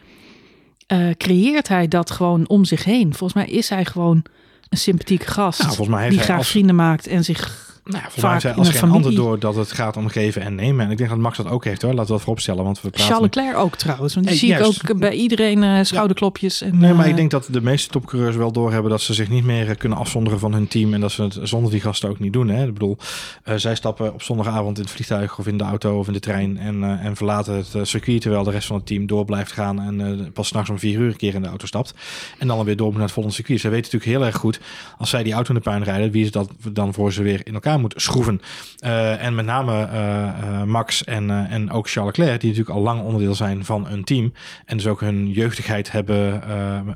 [1.18, 3.14] creëert hij dat gewoon om zich heen.
[3.14, 4.24] Volgens mij is hij gewoon
[4.70, 5.60] een sympathieke gast.
[5.60, 6.50] Nou, volgens mij heeft die graag als...
[6.50, 8.96] vrienden maakt en zich nou, volgens mij als geen familie.
[8.96, 10.86] ander door dat het gaat om geven en nemen.
[10.86, 11.92] En ik denk dat Max dat ook heeft hoor.
[11.92, 12.64] Laten we dat vooropstellen.
[12.64, 14.14] Want we Charles Leclerc ook trouwens.
[14.14, 16.62] Want die zie ik ook bij iedereen uh, schouderklopjes.
[16.62, 19.30] En, nee, maar uh, ik denk dat de meeste topcoureurs wel doorhebben dat ze zich
[19.30, 20.94] niet meer kunnen afzonderen van hun team.
[20.94, 22.48] En dat ze het zonder die gasten ook niet doen.
[22.48, 22.66] Hè.
[22.68, 22.98] Ik bedoel,
[23.46, 26.20] uh, zij stappen op zondagavond in het vliegtuig of in de auto of in de
[26.20, 26.58] trein.
[26.58, 29.82] En, en verlaten het circuit terwijl de rest van het team door blijft gaan.
[29.82, 31.94] En pas s'nachts om vier uur een keer in de auto stapt.
[32.38, 33.60] En dan weer door naar het volgende circuit.
[33.60, 34.60] Zij weten natuurlijk heel erg goed
[34.98, 36.12] als zij die auto in de puin rijden.
[36.12, 38.42] Wie is dat dan voor ze weer in elkaar moet schroeven.
[38.86, 42.84] Uh, en met name uh, uh, Max en, en ook Charles Leclerc, die natuurlijk al
[42.84, 44.34] lang onderdeel zijn van een team.
[44.66, 46.44] En dus ook hun jeugdigheid hebben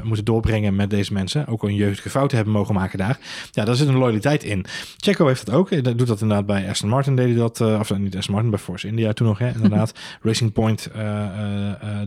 [0.03, 1.47] moeten doorbrengen met deze mensen.
[1.47, 3.17] Ook een jeugdige fouten hebben mogen maken daar.
[3.51, 4.65] Ja, daar zit een loyaliteit in.
[4.97, 5.83] Checo heeft dat ook.
[5.83, 7.61] Dat doet dat inderdaad bij Aston Martin, deed hij dat.
[7.61, 9.93] of niet Aston Martin, bij Force India toen nog, hè, inderdaad.
[10.21, 10.89] Racing Point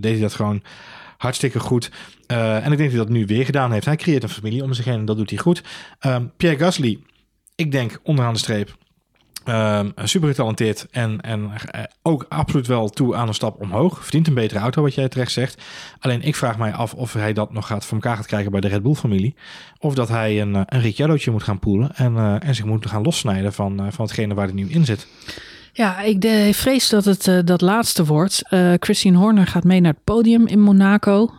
[0.00, 0.62] deed hij dat gewoon
[1.16, 1.90] hartstikke goed.
[2.26, 3.84] Uh, en ik denk dat hij dat nu weer gedaan heeft.
[3.84, 5.62] Hij creëert een familie om zich heen en dat doet hij goed.
[6.06, 6.98] Um, Pierre Gasly,
[7.56, 8.76] ik denk onderaan de streep
[9.48, 14.02] Um, super getalenteerd en, en uh, ook absoluut wel toe aan een stap omhoog.
[14.02, 15.62] Verdient een betere auto, wat jij terecht zegt.
[15.98, 18.60] Alleen ik vraag mij af of hij dat nog gaat voor elkaar gaat krijgen bij
[18.60, 19.34] de Red Bull-familie.
[19.78, 23.02] Of dat hij een, een Ricciardo'tje moet gaan poelen en, uh, en zich moet gaan
[23.02, 25.06] lossnijden van, van hetgene waar hij nu in zit.
[25.72, 28.42] Ja, ik de, vrees dat het dat laatste wordt.
[28.80, 31.30] Christian Horner gaat mee naar het podium in Monaco.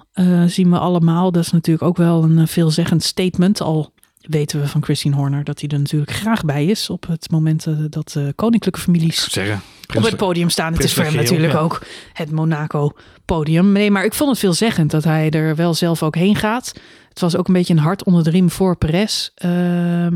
[0.46, 1.32] Zien we allemaal.
[1.32, 3.62] Dat is natuurlijk ook wel een veelzeggend statement.
[3.62, 3.94] Al
[4.30, 7.66] weten we van Christine Horner dat hij er natuurlijk graag bij is op het moment
[7.66, 9.62] uh, dat uh, koninklijke families zeggen,
[9.96, 10.74] op het podium staan.
[10.74, 11.60] Het is voor hem natuurlijk ja.
[11.60, 12.92] ook het Monaco
[13.26, 13.72] podium.
[13.72, 16.74] Nee, maar ik vond het veelzeggend dat hij er wel zelf ook heen gaat.
[17.10, 19.30] Het was ook een beetje een hart onder de riem voor Perez.
[19.46, 20.08] Uh,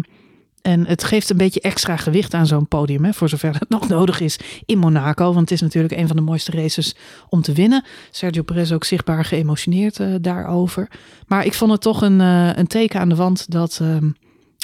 [0.61, 3.87] en het geeft een beetje extra gewicht aan zo'n podium, hè, voor zover het nog
[3.87, 5.25] nodig is in Monaco.
[5.25, 6.95] Want het is natuurlijk een van de mooiste races
[7.29, 7.85] om te winnen.
[8.11, 10.89] Sergio Perez ook zichtbaar geëmotioneerd uh, daarover.
[11.27, 13.97] Maar ik vond het toch een, uh, een teken aan de wand dat, uh,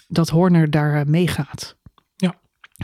[0.08, 1.76] dat Horner daar uh, meegaat.
[2.16, 2.36] Ja.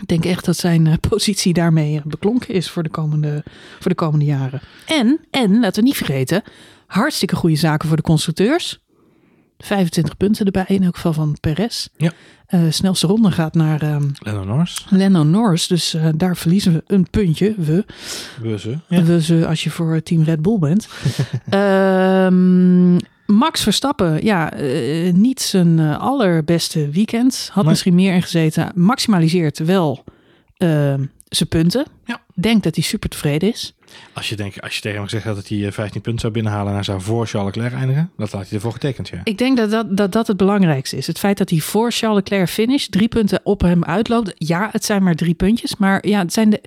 [0.01, 3.43] Ik denk echt dat zijn positie daarmee beklonken is voor de komende,
[3.80, 4.61] voor de komende jaren.
[4.86, 6.43] En, en, laten we niet vergeten,
[6.88, 8.82] hartstikke goede zaken voor de constructeurs.
[9.64, 11.88] 25 punten erbij, in elk geval van Perez.
[11.97, 12.11] Ja.
[12.49, 14.86] Uh, snelste ronde gaat naar um, Lennon Norris.
[14.89, 15.68] Lennon Norris.
[15.68, 17.53] Dus uh, daar verliezen we een puntje.
[17.57, 17.86] We.
[18.41, 18.78] We ze.
[18.88, 19.03] Ja.
[19.03, 20.88] We ze als je voor team Red Bull bent.
[21.53, 22.97] um,
[23.38, 27.49] Max Verstappen, ja, uh, niet zijn allerbeste weekend.
[27.51, 27.72] Had nee.
[27.72, 28.72] misschien meer ingezeten.
[28.76, 30.03] Maximaliseert wel
[30.57, 31.86] ehm, zijn punten.
[32.05, 32.22] Ja.
[32.34, 33.74] Denk dat hij super tevreden is.
[34.14, 36.74] Als je, denk, als je tegen hem zegt dat hij 15 punten zou binnenhalen en
[36.74, 39.10] hij zou voor Charles Leclerc eindigen, dat laat hij ervoor getekend.
[39.10, 39.22] Ja.
[39.24, 41.08] Ik denk dat dat, dat dat het belangrijkste is.
[41.08, 44.34] Het feit dat hij voor Charles Leclerc finish, drie punten op hem uitloopt.
[44.38, 46.62] Ja, het zijn maar drie puntjes, maar ja, het zijn de.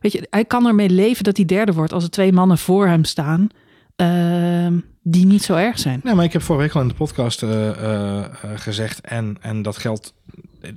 [0.00, 2.86] Weet je, hij kan ermee leven dat hij derde wordt als er twee mannen voor
[2.86, 3.48] hem staan.
[3.96, 4.66] Uh,
[5.02, 6.00] die niet zo erg zijn.
[6.02, 8.24] Nee, maar ik heb vorige week al in de podcast uh, uh,
[8.54, 10.14] gezegd, en, en dat geldt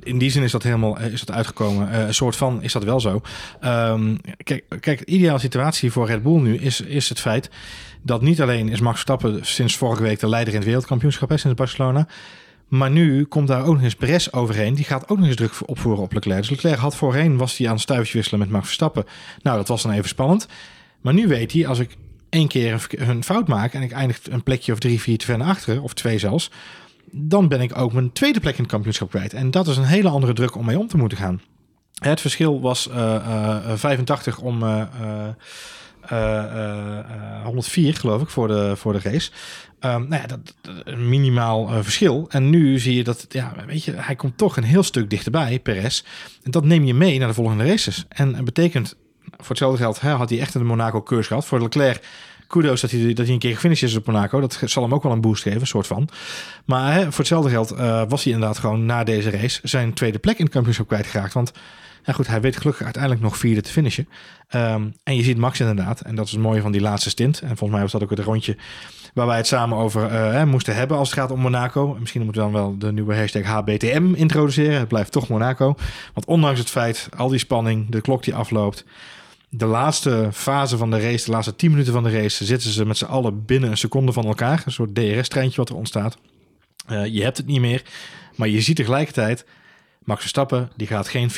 [0.03, 1.89] in die zin is dat helemaal is dat uitgekomen.
[1.89, 3.21] Uh, een soort van is dat wel zo.
[3.65, 7.49] Um, kijk, kijk, de ideale situatie voor Red Bull nu is, is het feit
[8.01, 11.41] dat niet alleen is Max Verstappen sinds vorige week de leider in het wereldkampioenschap is
[11.41, 12.07] sinds Barcelona.
[12.67, 14.73] Maar nu komt daar ook nog eens Perez overheen.
[14.73, 16.39] Die gaat ook nog eens druk opvoeren op Leclerc.
[16.39, 19.05] Dus Leclerc had voorheen, was hij aan het stuifje wisselen met Max Verstappen.
[19.41, 20.47] Nou, dat was dan even spannend.
[21.01, 21.97] Maar nu weet hij, als ik
[22.29, 25.37] één keer een fout maak en ik eindig een plekje of drie, vier te ver
[25.37, 26.51] naar achteren, of twee zelfs,
[27.15, 29.33] dan ben ik ook mijn tweede plek in het kampioenschap kwijt.
[29.33, 31.41] En dat is een hele andere druk om mee om te moeten gaan.
[31.93, 34.81] Het verschil was uh, uh, 85 om uh,
[37.43, 39.31] 104, geloof ik, voor de, voor de race.
[39.79, 42.25] Um, nou ja, dat, een minimaal verschil.
[42.29, 45.59] En nu zie je dat, ja, weet je, hij komt toch een heel stuk dichterbij,
[45.59, 46.03] Perez.
[46.43, 48.05] En dat neem je mee naar de volgende races.
[48.09, 51.45] En betekent, voor hetzelfde geld hè, had hij echt een Monaco-curse gehad.
[51.45, 52.03] Voor Leclerc
[52.53, 54.39] kudos dat hij, dat hij een keer gefinished is op Monaco.
[54.39, 56.09] Dat zal hem ook wel een boost geven, een soort van.
[56.65, 60.19] Maar hè, voor hetzelfde geld eh, was hij inderdaad gewoon na deze race zijn tweede
[60.19, 61.33] plek in het kampioenschap kwijtgeraakt.
[61.33, 61.51] Want
[62.11, 64.09] goed, hij weet gelukkig uiteindelijk nog vierde te finishen.
[64.47, 67.41] Ehm, en je ziet Max inderdaad, en dat is het mooie van die laatste stint.
[67.41, 68.57] En volgens mij was dat ook het rondje
[69.13, 71.95] waar wij het samen over uh, moesten hebben als het gaat om Monaco.
[71.99, 74.79] Misschien moeten we dan wel de nieuwe hashtag HBTM introduceren.
[74.79, 75.75] Het blijft toch Monaco.
[76.13, 78.85] Want ondanks het feit, al die spanning, de klok die afloopt,
[79.55, 82.85] de laatste fase van de race, de laatste 10 minuten van de race, zitten ze
[82.85, 84.63] met z'n allen binnen een seconde van elkaar.
[84.65, 86.17] Een soort DRS-treintje wat er ontstaat.
[86.91, 87.83] Uh, je hebt het niet meer,
[88.35, 89.45] maar je ziet tegelijkertijd
[90.05, 91.33] Max Verstappen die gaat geen 50-50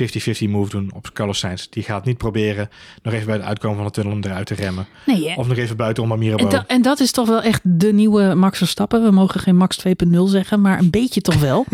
[0.49, 1.67] move doen op Carlos Sainz.
[1.69, 2.69] Die gaat niet proberen
[3.03, 4.87] nog even bij het uitkomen van de tunnel om eruit te remmen.
[5.05, 6.51] Nee, of nog even buiten om Mirabeau.
[6.51, 9.03] En, da en dat is toch wel echt de nieuwe Max Verstappen.
[9.03, 11.65] We mogen geen Max 2.0 zeggen, maar een beetje toch wel.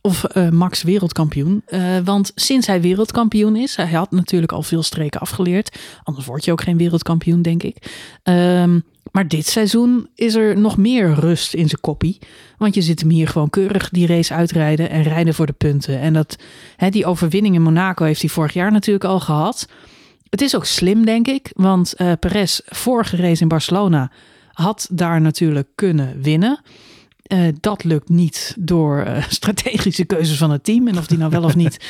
[0.00, 1.62] of uh, Max wereldkampioen.
[1.68, 5.78] Uh, want sinds hij wereldkampioen is, hij had natuurlijk al veel streken afgeleerd.
[6.02, 7.76] Anders word je ook geen wereldkampioen, denk ik.
[8.22, 8.84] Um,
[9.16, 12.18] maar dit seizoen is er nog meer rust in zijn koppie.
[12.58, 16.00] Want je zit hem hier gewoon keurig die race uitrijden en rijden voor de punten.
[16.00, 16.38] En dat,
[16.76, 19.68] hè, die overwinning in Monaco heeft hij vorig jaar natuurlijk al gehad.
[20.30, 21.50] Het is ook slim, denk ik.
[21.54, 24.10] Want uh, Perez, vorige race in Barcelona,
[24.52, 26.60] had daar natuurlijk kunnen winnen.
[27.28, 30.88] Uh, dat lukt niet door uh, strategische keuzes van het team.
[30.88, 31.86] En of die nou wel of niet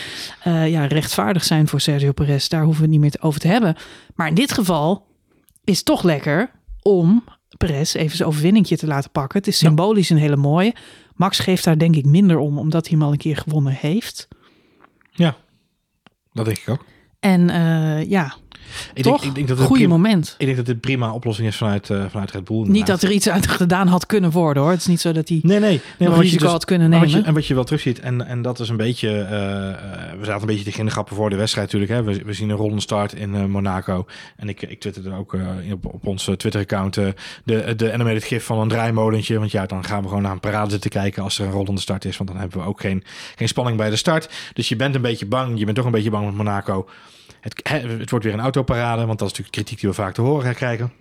[0.46, 3.48] uh, ja, rechtvaardig zijn voor Sergio Perez, daar hoeven we het niet meer over te
[3.48, 3.76] hebben.
[4.14, 5.06] Maar in dit geval
[5.64, 6.50] is het toch lekker
[6.86, 7.24] om
[7.56, 9.38] Perez even zijn overwinningje te laten pakken.
[9.38, 10.74] Het is symbolisch een hele mooie.
[11.14, 14.28] Max geeft daar denk ik minder om, omdat hij hem al een keer gewonnen heeft.
[15.10, 15.36] Ja,
[16.32, 16.84] dat denk ik ook.
[17.20, 18.36] En uh, ja,
[18.94, 19.20] ik Toch?
[19.20, 20.34] Denk, ik denk dat het Goeie moment.
[20.38, 22.64] Ik denk dat dit prima oplossing is vanuit, uh, vanuit Red Bull.
[22.68, 24.72] Niet dat er iets uit gedaan had kunnen worden hoor.
[24.72, 27.06] Het is niet zo dat hij nee, nee, nee, nog risico dus, had kunnen nemen.
[27.06, 29.08] Wat je, en wat je wel terugziet, en, en dat is een beetje...
[29.08, 29.28] Uh,
[30.18, 32.06] we zaten een beetje te ginnegappen voor de wedstrijd natuurlijk.
[32.06, 32.12] Hè.
[32.12, 34.06] We, we zien een rollende start in uh, Monaco.
[34.36, 35.36] En ik, ik twitterde ook
[35.72, 39.38] op, op ons Twitter-account de, de animated gif van een draaimolentje.
[39.38, 41.80] Want ja, dan gaan we gewoon naar een parade zitten kijken als er een rollende
[41.80, 42.16] start is.
[42.16, 43.04] Want dan hebben we ook geen,
[43.36, 44.28] geen spanning bij de start.
[44.52, 45.58] Dus je bent een beetje bang.
[45.58, 46.88] Je bent toch een beetje bang met Monaco.
[47.46, 50.20] Het, het, wordt weer een autoparade, want dat is natuurlijk kritiek die we vaak te
[50.20, 50.92] horen krijgen.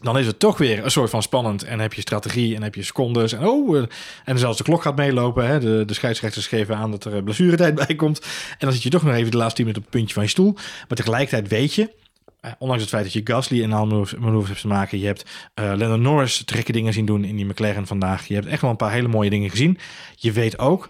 [0.00, 1.62] Dan is het toch weer een soort van spannend.
[1.62, 3.32] En heb je strategie en heb je secondes.
[3.32, 3.84] En, oh,
[4.24, 5.46] en zelfs de klok gaat meelopen.
[5.46, 5.60] Hè.
[5.60, 8.20] De, de scheidsrechters geven aan dat er blessuretijd bij komt.
[8.50, 10.22] En dan zit je toch nog even de laatste 10 minuten op het puntje van
[10.22, 10.52] je stoel.
[10.88, 11.90] Maar tegelijkertijd weet je,
[12.58, 14.98] ondanks het feit dat je Gasly en alle manoeuvres hebt te maken.
[14.98, 15.24] Je hebt
[15.54, 18.26] uh, Lennon Norris trekken dingen zien doen in die McLaren vandaag.
[18.26, 19.78] Je hebt echt wel een paar hele mooie dingen gezien.
[20.16, 20.88] Je weet ook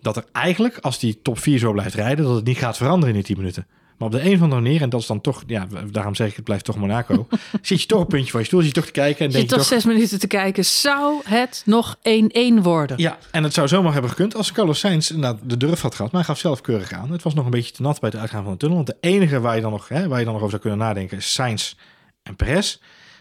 [0.00, 3.08] dat er eigenlijk, als die top 4 zo blijft rijden, dat het niet gaat veranderen
[3.08, 3.66] in die 10 minuten.
[4.00, 6.28] Maar op de een of andere manier, en dat is dan toch, ja, daarom zeg
[6.28, 7.26] ik het blijft toch Monaco.
[7.62, 9.26] zit je toch een puntje van je stoel, zit je toch te kijken.
[9.26, 12.00] En denk je, toch zes minuten te kijken, zou het nog 1-1
[12.62, 12.98] worden?
[12.98, 16.12] Ja, en het zou zomaar hebben gekund als Carlos Sainz inderdaad de durf had gehad.
[16.12, 17.10] Maar hij gaf zelf keurig aan.
[17.12, 18.76] Het was nog een beetje te nat bij het uitgaan van de tunnel.
[18.76, 20.86] Want de enige waar je dan nog, hè, waar je dan nog over zou kunnen
[20.86, 21.74] nadenken is Sainz
[22.22, 22.78] en Perez.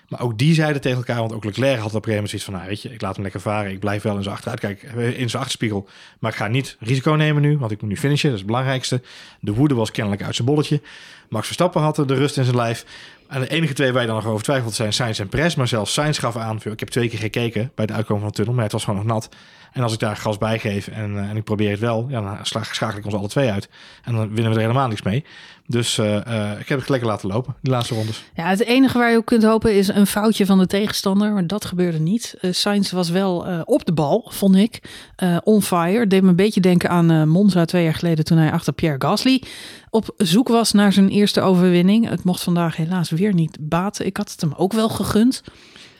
[0.09, 2.67] Maar ook die zeiden tegen elkaar, want ook Leclerc had op een gegeven van, nou
[2.67, 3.71] weet je, ik laat hem lekker varen.
[3.71, 5.87] Ik blijf wel in zijn achteruit kijken, in zijn achterspiegel.
[6.19, 8.29] Maar ik ga niet risico nemen nu, want ik moet nu finishen.
[8.29, 9.01] Dat is het belangrijkste.
[9.39, 10.81] De woede was kennelijk uit zijn bolletje.
[11.29, 12.85] Max Verstappen had de rust in zijn lijf.
[13.27, 15.55] En de enige twee waar je dan nog over twijfelt zijn Sainz en Perez.
[15.55, 18.35] Maar zelfs Sainz gaf aan, ik heb twee keer gekeken bij de uitkomen van de
[18.35, 19.29] tunnel, maar het was gewoon nog nat.
[19.71, 22.21] En als ik daar gas bij geef en, uh, en ik probeer het wel, ja,
[22.21, 23.69] dan schakel ik ons alle twee uit.
[24.03, 25.25] En dan winnen we er helemaal niks mee.
[25.65, 28.23] Dus uh, uh, ik heb het lekker laten lopen, die laatste rondes.
[28.33, 31.31] Ja, het enige waar je op kunt hopen is een foutje van de tegenstander.
[31.31, 32.37] Maar dat gebeurde niet.
[32.41, 34.81] Sainz was wel op de bal, vond ik.
[35.43, 36.07] on fire.
[36.07, 39.43] Deed me een beetje denken aan Monza twee jaar geleden toen hij achter Pierre Gasly
[39.89, 42.09] op zoek was naar zijn eerste overwinning.
[42.09, 44.05] Het mocht vandaag helaas weer niet baten.
[44.05, 45.43] Ik had het hem ook wel gegund.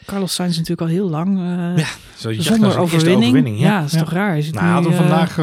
[0.10, 1.88] Carlos Sainz natuurlijk al heel lang uh, ja,
[2.18, 3.24] zo zonder overwinning.
[3.24, 3.60] overwinning.
[3.60, 4.00] Ja, ja is ja.
[4.00, 4.38] toch raar.
[4.38, 5.38] Is nou, hij had hem vandaag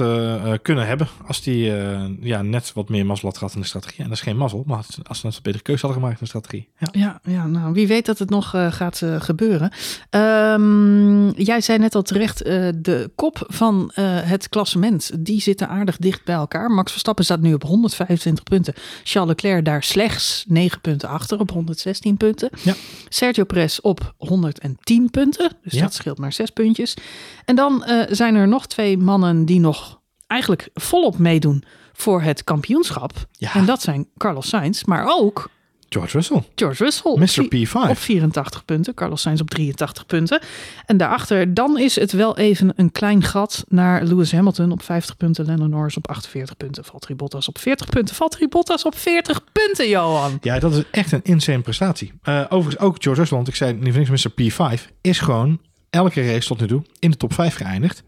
[0.00, 3.60] 100% uh, kunnen hebben als hij uh, ja, net wat meer mazzel had gehad in
[3.60, 3.98] de strategie.
[3.98, 6.24] En dat is geen mazzel, maar als ze net een betere keuze hadden gemaakt in
[6.24, 6.68] de strategie.
[6.78, 9.72] Ja, ja, ja nou, wie weet dat het nog gaat gebeuren.
[10.10, 11.11] Um,
[11.44, 12.38] jij zei net al terecht,
[12.84, 16.70] de kop van het klassement, die zitten aardig dicht bij elkaar.
[16.70, 18.74] Max Verstappen staat nu op 125 punten.
[19.02, 22.50] Charles Leclerc daar slechts 9 punten achter op 116 punten.
[22.62, 22.74] Ja.
[23.08, 25.50] Sergio Perez op 110 punten.
[25.62, 25.82] Dus ja.
[25.82, 26.96] dat scheelt maar zes puntjes.
[27.44, 32.44] En dan uh, zijn er nog twee mannen die nog eigenlijk volop meedoen voor het
[32.44, 33.12] kampioenschap.
[33.32, 33.54] Ja.
[33.54, 35.50] En dat zijn Carlos Sainz, maar ook
[35.92, 36.42] George Russell.
[36.54, 37.16] George Russell.
[37.18, 37.56] Mr.
[37.56, 37.90] P5.
[37.90, 38.94] Op 84 punten.
[38.94, 40.40] Carlos Sainz op 83 punten.
[40.86, 45.16] En daarachter, dan is het wel even een klein gat naar Lewis Hamilton op 50
[45.16, 45.44] punten.
[45.44, 46.84] Lennon Norris op 48 punten.
[46.84, 48.14] Valtteri Bottas op 40 punten.
[48.14, 50.38] Valtteri Bottas op 40 punten, Johan.
[50.40, 52.12] Ja, dat is echt een insane prestatie.
[52.24, 54.30] Uh, overigens ook George Russell, want ik zei niet Mr.
[54.30, 58.02] P5, is gewoon elke race tot nu toe in de top 5 geëindigd.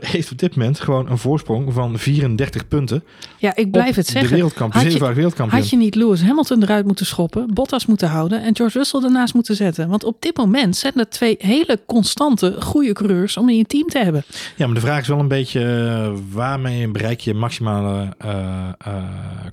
[0.00, 3.04] Heeft op dit moment gewoon een voorsprong van 34 punten.
[3.38, 4.30] Ja, ik blijf het De zeggen.
[4.32, 5.60] wereldkampioen, Had je- wereldkampioen.
[5.60, 9.34] Had je niet Lewis Hamilton eruit moeten schoppen, Bottas moeten houden en George Russell ernaast
[9.34, 9.88] moeten zetten?
[9.88, 13.88] Want op dit moment zijn er twee hele constante, goede coureurs om in je team
[13.88, 14.24] te hebben.
[14.56, 19.04] Ja, maar de vraag is wel een beetje eh, waarmee bereik je maximale eh, eh,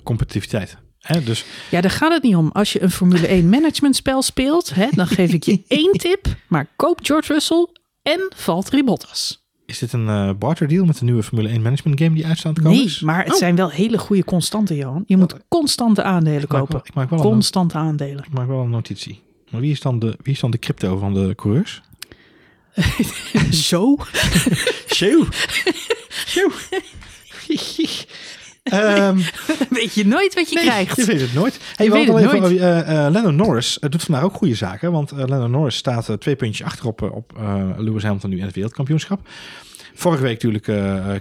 [0.02, 0.76] competitiviteit.
[1.24, 2.50] Dus Ja, daar gaat het niet om.
[2.52, 6.26] Als je een Formule 1 managementspel speelt, dan geef ik je één tip.
[6.48, 7.66] Maar koop George Russell
[8.02, 9.46] en Valtteri Bottas.
[9.68, 12.54] Is dit een eh barter deal met de nieuwe Formule 1 management game die uitstaat
[12.54, 13.00] te komen Nee, is?
[13.00, 13.38] maar het Oh.
[13.38, 15.02] zijn wel hele goede constanten, Johan.
[15.06, 16.72] Je moet constante aandelen Ik kopen.
[16.72, 18.24] wel, ik maak wel, een, Constante aandelen.
[18.24, 19.22] ik maak wel een notitie.
[19.50, 21.82] Maar wie is, dan de, wie is dan de crypto van de coureurs?
[23.50, 23.96] Zo?
[24.94, 25.26] Show.
[26.26, 26.50] Show.
[28.70, 29.18] Ehm,
[29.70, 30.96] Weet je nooit wat je nee, krijgt.
[30.96, 31.60] Je weet het nooit.
[31.76, 32.56] Hey, Je we weet het even, nooit.
[32.58, 34.92] eh, eh, Lando Norris doet vandaag ook goede zaken.
[34.92, 37.32] Want eh Lando Norris staat twee puntjes achter op, op
[37.76, 39.20] Lewis Hamilton nu in het wereldkampioenschap.
[39.94, 40.64] Vorige week natuurlijk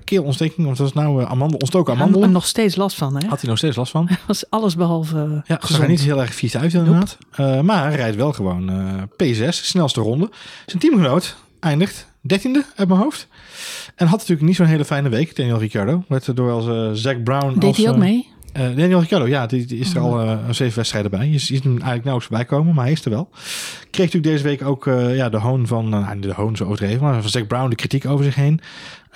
[0.04, 0.66] keelontsteking.
[0.66, 2.32] Want dat was nou uh, amandel, ontstoken Er amandelen.
[2.32, 3.28] nog steeds last van, hè?
[3.28, 4.10] Had hij nog steeds last van.
[4.28, 5.88] Was alles behalve Ja, gezond.
[5.88, 7.18] niet heel erg vies uit inderdaad.
[7.64, 10.30] Maar hij rijdt wel gewoon eh, P6, snelste ronde.
[10.66, 13.28] Zijn teamgenoot eindigt dertiende uit mijn hoofd.
[13.96, 16.04] En had natuurlijk niet zo'n hele fijne week, Daniel Ricciardo.
[16.08, 17.54] Werd door als eh Zack Brown.
[17.54, 18.28] Deed als, hij ook eh, mee?
[18.58, 21.28] eh, Daniel Ricciardo, ja, die, die is er al eh, zeven wedstrijden bij.
[21.28, 23.30] Je ziet hem eigenlijk nauwelijks bij komen, maar hij is er wel.
[23.90, 27.02] Kreeg natuurlijk deze week ook eh, ja, de hoon van, uh, de hoon zo overdreven,
[27.02, 28.62] maar van Zack Brown de kritiek over zich heen.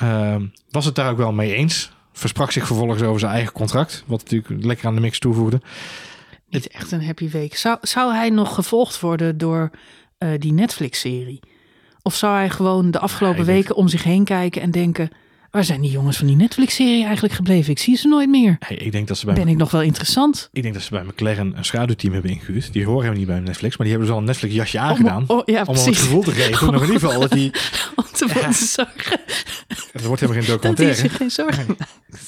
[0.04, 0.36] Uh,
[0.70, 1.92] was het daar ook wel mee eens.
[2.14, 5.62] Versprak zich vervolgens over zijn eigen contract, wat natuurlijk lekker aan de mix toevoegde.
[6.50, 7.56] Niet echt een happy week.
[7.56, 9.72] Zou, zou hij nog gevolgd worden door
[10.20, 11.40] uh, die Netflix-serie?
[12.02, 15.10] Of zou hij gewoon de afgelopen weken om zich heen kijken en denken...
[15.52, 17.72] Waar zijn die jongens van die Netflix-serie eigenlijk gebleven?
[17.72, 18.56] Ik zie ze nooit meer.
[18.60, 20.50] Hey, ik denk dat ze bij ben ik nog wel interessant?
[20.52, 22.74] Ik denk dat ze bij McLaren een schaduwteam hebben ingehuurd.
[22.74, 25.24] Die horen helemaal niet bij Netflix, maar die hebben dus al een Netflix jasje aangedaan.
[25.28, 26.68] Om, oh, ja, om hem het gevoel te geven.
[26.68, 27.52] Om, in ieder geval dat die...
[27.96, 28.52] Om te ja.
[28.52, 29.20] zorgen.
[29.94, 31.02] Er wordt helemaal geen documentaire.
[31.02, 31.78] Dat is geen zorgen.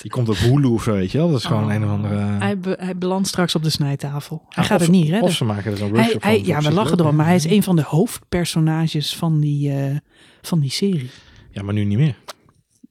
[0.01, 1.29] Die komt op Hulu of zo, weet je wel.
[1.29, 1.73] Dat is gewoon oh.
[1.73, 2.15] een of andere...
[2.15, 4.41] Hij, be, hij belandt straks op de snijtafel.
[4.49, 5.29] Hij ja, gaat het niet redden.
[5.29, 6.45] Of ze maken er zo'n workshop hij, van.
[6.45, 7.15] Ja, we lachen erom.
[7.15, 9.95] Maar hij is een van de hoofdpersonages van die, uh,
[10.41, 11.09] van die serie.
[11.51, 12.15] Ja, maar nu niet meer.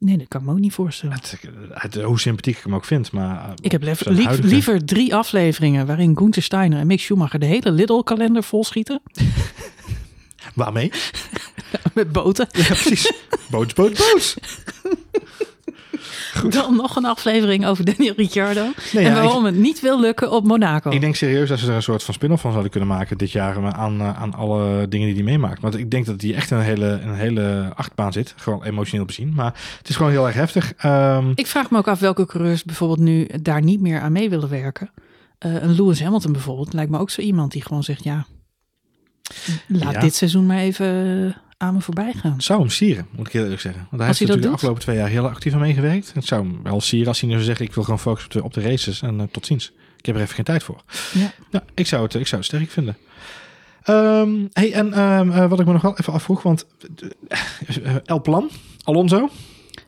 [0.04, 1.14] Nee, dat kan ik me ook niet voorstellen.
[1.14, 1.38] Het,
[1.70, 3.12] het, hoe sympathiek ik hem ook vind.
[3.12, 7.46] Maar eh, ik heb lief, liever drie afleveringen waarin Gunther Steiner en Mick Schumacher de
[7.46, 9.02] hele Lidl-kalender volschieten.
[10.54, 10.92] Waarmee?
[11.94, 12.46] Met boten.
[12.52, 13.12] Ja, precies.
[13.50, 14.34] Boot, boot, boot.
[16.36, 16.52] Goed.
[16.52, 18.66] Dan nog een aflevering over Daniel Ricciardo.
[18.92, 20.90] Nee, en waarom ik, het niet wil lukken op Monaco.
[20.90, 23.30] Ik denk serieus dat ze er een soort van spin-off van zouden kunnen maken dit
[23.30, 25.60] jaar aan, eh, aan alle dingen die hij meemaakt.
[25.60, 28.34] Want ik denk dat hij echt een hele, een hele achtbaan zit.
[28.36, 29.32] Gewoon emotioneel bezien.
[29.34, 30.72] Maar het is gewoon heel erg heftig.
[30.84, 34.30] Um, ik vraag me ook af welke coureurs bijvoorbeeld nu daar niet meer aan mee
[34.30, 34.90] willen werken.
[35.46, 38.26] Uh, een Lewis Hamilton bijvoorbeeld lijkt me ook zo iemand die gewoon zegt ja.
[39.66, 40.00] Laat ja.
[40.00, 42.32] dit seizoen maar even aan me voorbij gaan.
[42.32, 43.86] Het zou hem sieren, moet ik heel eerlijk zeggen.
[43.90, 46.12] Want hij als heeft hij natuurlijk de afgelopen twee jaar heel actief aan meegewerkt.
[46.14, 48.32] Het zou hem wel sieren als hij nu zou zeggen, ik wil gewoon focussen op
[48.32, 49.72] de, op de races en uh, tot ziens.
[49.98, 50.82] Ik heb er even geen tijd voor.
[51.12, 51.32] Ja.
[51.50, 52.96] Nou, ik zou het, ik zou het sterk vinden.
[53.86, 56.66] Um, hey, en um, uh, wat ik me nog wel even afvroeg, want
[58.04, 58.50] El Plan,
[58.82, 59.30] Alonso.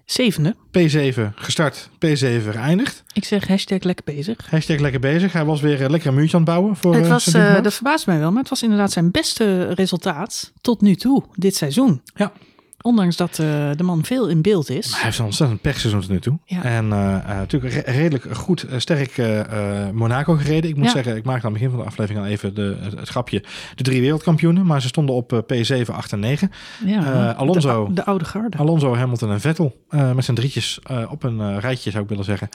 [0.04, 0.54] Zevende.
[0.78, 3.02] P7 gestart, P7 geëindigd.
[3.12, 4.50] Ik zeg hashtag lekker bezig.
[4.50, 5.32] Hashtag lekker bezig.
[5.32, 6.76] Hij was weer lekker een muurtje aan het bouwen.
[6.76, 10.52] Voor, het was, uh, dat verbaast mij wel, maar het was inderdaad zijn beste resultaat
[10.60, 12.02] tot nu toe, dit seizoen.
[12.14, 12.32] Ja.
[12.86, 14.86] Ondanks dat uh, de man veel in beeld is.
[14.86, 16.38] Maar hij heeft een ontzettend pechseizoen tot nu toe.
[16.44, 16.62] Ja.
[16.62, 16.90] En uh,
[17.26, 19.16] natuurlijk re redelijk goed, sterk
[19.92, 20.70] Monaco gereden.
[20.70, 20.90] Ik moet Ja.
[20.90, 23.42] zeggen, ik maakte aan het begin van de aflevering al even de, het, het grapje.
[23.74, 26.50] De drie wereldkampioenen, maar ze stonden op P7, 8 en 9.
[26.86, 27.86] Ja, Eh, Alonso.
[27.86, 28.56] De, de oude garde.
[28.56, 29.82] Alonso, Hamilton en Vettel.
[29.88, 32.48] eh, met z'n drietjes eh, op een eh, rijtje zou ik willen zeggen.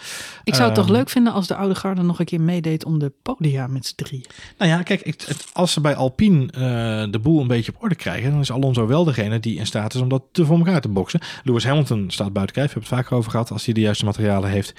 [0.44, 2.86] Ik zou het toch Ehm, leuk vinden als de oude garde nog een keer meedeed
[2.86, 4.26] om de podia met z'n drie.
[4.58, 7.96] Nou ja, kijk, het- als ze bij Alpine eh, de boel een beetje op orde
[7.96, 10.82] krijgen, dan is Alonso wel degene die in staat is om dat te voor elkaar
[10.82, 11.20] te boksen.
[11.44, 14.06] Lewis Hamilton staat buiten kijf, we hebben het vaker over gehad, als hij de juiste
[14.06, 14.74] materialen heeft.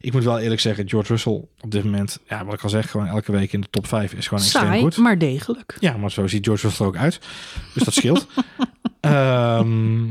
[0.00, 2.90] Ik moet wel eerlijk zeggen, George Russell op dit moment, ja, wat ik al zeg,
[2.90, 4.96] gewoon elke week in de top 5 is gewoon extreem Saai, goed.
[4.96, 5.76] maar degelijk.
[5.80, 7.18] Ja, maar zo ziet George Russell ook uit.
[7.74, 8.26] Dus dat scheelt.
[9.00, 10.06] Ehm,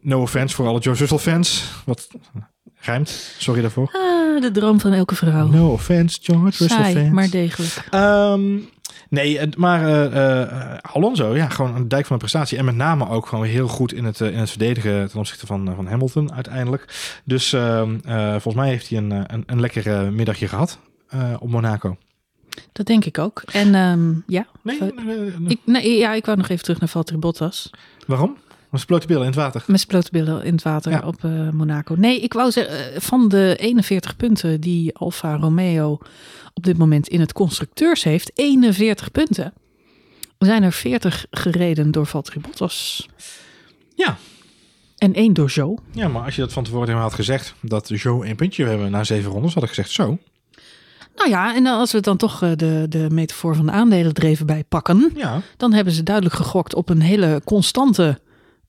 [0.00, 1.64] no offense voor alle George Russell fans.
[1.84, 2.08] Wat
[2.80, 3.90] rijmt, sorry daarvoor.
[3.92, 5.48] Ah, de droom van elke vrouw.
[5.48, 7.10] No offense, George Russell Saai, fans.
[7.10, 7.84] maar degelijk.
[7.90, 8.58] Ehm,
[9.08, 12.58] nee, maar eh, eh, Alonso, ja, gewoon een dijk van een prestatie.
[12.58, 15.46] En met name ook gewoon heel goed in het, eh, in het verdedigen ten opzichte
[15.46, 16.84] van, van Hamilton uiteindelijk.
[17.24, 20.78] Dus ehm, eh, volgens mij heeft hij een, een, een lekker middagje gehad
[21.08, 21.96] eh, op Monaco.
[22.72, 23.42] Dat denk ik ook.
[23.52, 24.92] En ehm, ja, Nee,
[25.48, 27.70] ik, nee, ja, ik wou nog even terug naar Valtteri Bottas.
[28.06, 28.36] waarom?
[28.70, 29.64] Was blote billen in het water.
[29.66, 31.02] Met blote billen in het water Ja.
[31.06, 31.94] op eh, Monaco.
[31.98, 35.98] Nee, ik wou zeggen, eh, van de 41 punten die Alfa Romeo
[36.54, 39.52] op dit moment in het constructeurs heeft, 41 punten.
[40.38, 43.08] Zijn er 40 gereden door Valtteri Bottas.
[43.94, 44.16] Ja.
[44.96, 45.76] En één door Jo.
[45.92, 48.90] Ja, maar als je dat van tevoren helemaal had gezegd, dat Jo één puntje hebben
[48.90, 50.18] na zeven rondes, had ik gezegd zo.
[51.16, 54.24] Nou ja, en als we dan toch eh, de, de metafoor van de aandelen er
[54.24, 55.10] even bij pakken.
[55.16, 58.20] Ja, Dan hebben ze duidelijk gegokt op een hele constante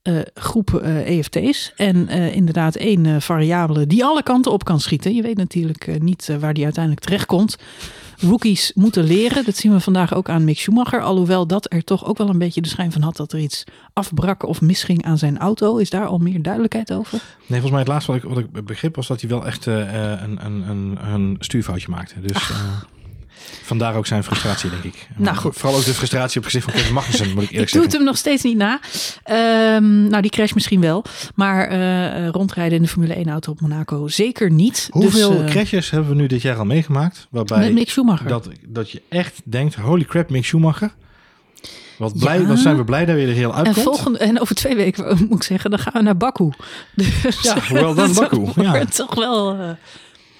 [0.02, 1.74] eh, groep eh, EFT's.
[1.76, 5.16] En eh, inderdaad één variabele die alle kanten op kan schieten.
[5.16, 7.58] Je weet natuurlijk niet waar die uiteindelijk terechtkomt.
[8.18, 9.46] Rookies moeten leren.
[9.46, 11.02] Dat zien we vandaag ook aan Mick Schumacher.
[11.02, 13.64] Alhoewel dat er toch ook wel een beetje de schijn van had dat er iets
[13.94, 15.78] afbrak of misging aan zijn auto.
[15.78, 17.12] Is daar al meer duidelijkheid over?
[17.22, 19.66] nee, volgens mij het laatste wat ik, wat ik begreep was dat hij wel echt
[19.66, 22.22] een, een, een, een stuurfoutje maakte.
[22.22, 22.52] Dus
[23.64, 25.08] vandaar ook zijn frustratie, denk ik.
[25.16, 25.56] Nou, goed.
[25.58, 27.82] Vooral ook de frustratie op het gezicht van Kevin Magnussen, moet ik Ik eerlijk doe
[27.82, 27.98] het zeggen.
[28.00, 28.80] hem nog steeds niet na.
[29.24, 31.04] Ehm, nou, die crash misschien wel.
[31.36, 34.88] Maar eh, rondrijden in de Formule 1 auto op Monaco zeker niet.
[34.92, 37.28] Hoeveel dus, eh, crashes hebben we nu dit jaar al meegemaakt?
[37.30, 38.28] Waarbij met Mick Schumacher?
[38.28, 40.94] dat, dat je echt denkt, holy crap, Mick Schumacher.
[41.98, 42.46] Wat, blij, Ja.
[42.48, 43.86] wat zijn we blij dat hij er heel en, uitkomt.
[43.86, 46.50] volgende, en over twee weken moet ik zeggen, dan gaan we naar Baku.
[46.96, 48.62] Dus, Ja, done, dat Baku.
[48.62, 48.86] Ja.
[48.86, 49.70] toch wel eh,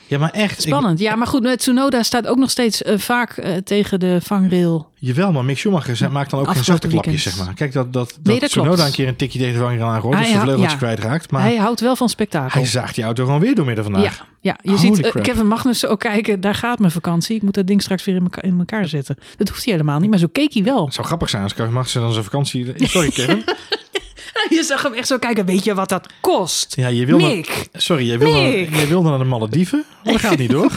[0.10, 0.60] Ja, maar echt.
[0.60, 1.00] ik- spannend.
[1.00, 4.88] Ja, maar goed, met Tsunoda staat ook nog steeds eh, vaak eh, tegen de vangrail.
[4.96, 7.54] Jawel, maar Mick Schumacher ze- maakt dan ook geen zachte klapjes, zeg maar.
[7.54, 10.24] Kijk, dat, dat, Nee, dat Tsunoda een keer een tikje tegen de vangrail aangooit, Hij
[10.24, 10.78] dus de vleugeltje ja.
[10.78, 11.32] kwijtraakt.
[11.32, 12.66] Maar hij, Hij houdt wel van spektakel.
[12.66, 14.04] zaagt die auto gewoon weer door midden vandaag.
[14.04, 15.22] Ja, ja, je Holy ziet eh.
[15.22, 17.36] Kevin Magnussen ook kijken, daar gaat mijn vakantie.
[17.36, 19.18] Ik moet dat ding straks weer in elkaar, in elkaar zetten.
[19.38, 20.86] Dat hoeft hij helemaal niet, maar zo keek hij wel.
[20.86, 22.74] Het zou grappig zijn als Kevin Magnussen dan zijn vakantie...
[22.88, 23.44] Sorry, Kevin.
[24.58, 26.76] Je zag hem echt zo kijken, weet je wat dat kost?
[26.76, 27.48] Ja, je wil naar-.
[27.74, 28.76] Sorry, jij wilde, Mick.
[28.76, 30.72] jij wilde naar de Malediven, maar dat gaat niet door.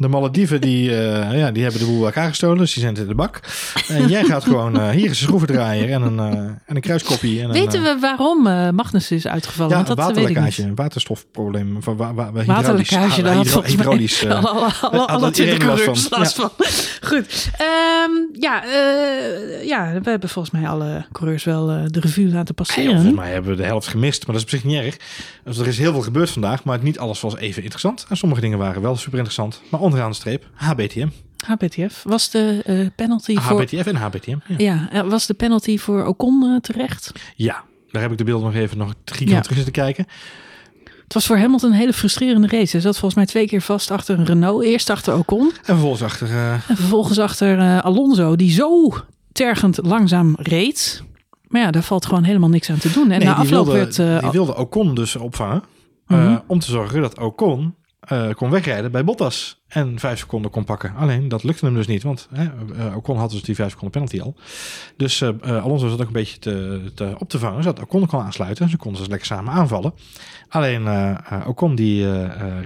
[0.00, 3.06] De Malediven die, eh, ja, die hebben de boel elkaar gestolen, dus die zijn in
[3.06, 3.40] de bak.
[3.88, 7.38] En jij gaat gewoon, eh, hier is een schroevendraaier en een, eh, en een kruiskoppie.
[7.40, 8.42] En een, Weten we waarom
[8.74, 9.70] Magnussen is uitgevallen?
[9.70, 11.82] Ja, Want een dat ik waterlekkage, een waterstofprobleem.
[11.82, 14.26] Van wa wa wa- Waterlekkage, daar had hydro- volgens mij hydraulisch.
[14.26, 15.64] alle, alle, alle, alle twintig
[16.10, 16.50] last van.
[16.58, 16.66] van.
[17.10, 17.50] Goed.
[17.58, 18.64] Ehm, ja,
[19.62, 22.92] ja, we hebben volgens mij alle coureurs wel de revue laten Ja, passeren.
[22.92, 24.96] volgens mij hebben we de helft gemist, maar dat is op zich niet erg.
[25.44, 28.06] Dus er is heel veel gebeurd vandaag, maar niet alles was even interessant.
[28.08, 29.60] En sommige dingen waren wel super interessant.
[29.68, 31.08] Maar onderaan de streep, HBTM.
[31.46, 32.02] HBTF.
[32.02, 33.60] Was de eh, penalty voor...
[33.60, 34.38] HBTF en HBTM.
[34.46, 34.56] Ja.
[34.58, 37.12] Ja, eh, was de penalty voor Ocon eh, terecht?
[37.36, 39.40] ja, daar heb ik de beelden nog even nog drie keer Ja.
[39.40, 40.06] terug zitten kijken.
[41.04, 42.70] Het was voor Hamilton een hele frustrerende race.
[42.70, 44.64] Hij zat volgens mij twee keer vast achter een Renault.
[44.64, 46.30] Eerst achter Ocon En vervolgens achter...
[46.68, 48.90] en vervolgens achter Alonso, die zo
[49.32, 51.02] tergend langzaam reed.
[51.48, 53.10] Maar ja, daar valt gewoon helemaal niks aan te doen.
[53.10, 53.98] En nee, na afloop wilde, werd...
[53.98, 55.62] eh, die wilde Ocon dus opvangen.
[56.06, 56.38] Mhm.
[56.46, 59.58] om te zorgen dat Ocon eh, kon wegrijden bij Bottas.
[59.68, 60.94] En vijf seconden kon pakken.
[60.96, 62.02] Alleen, dat lukte hem dus niet.
[62.02, 64.34] Want eh, Ocon had dus die vijf seconden penalty al.
[64.96, 67.62] Dus eh, Alonso zat ook een beetje te, te, op te vangen.
[67.62, 68.68] Zodat Ocon kon aansluiten.
[68.68, 69.92] Ze konden dus lekker samen aanvallen.
[70.48, 70.88] Alleen
[71.46, 72.06] Ocon die,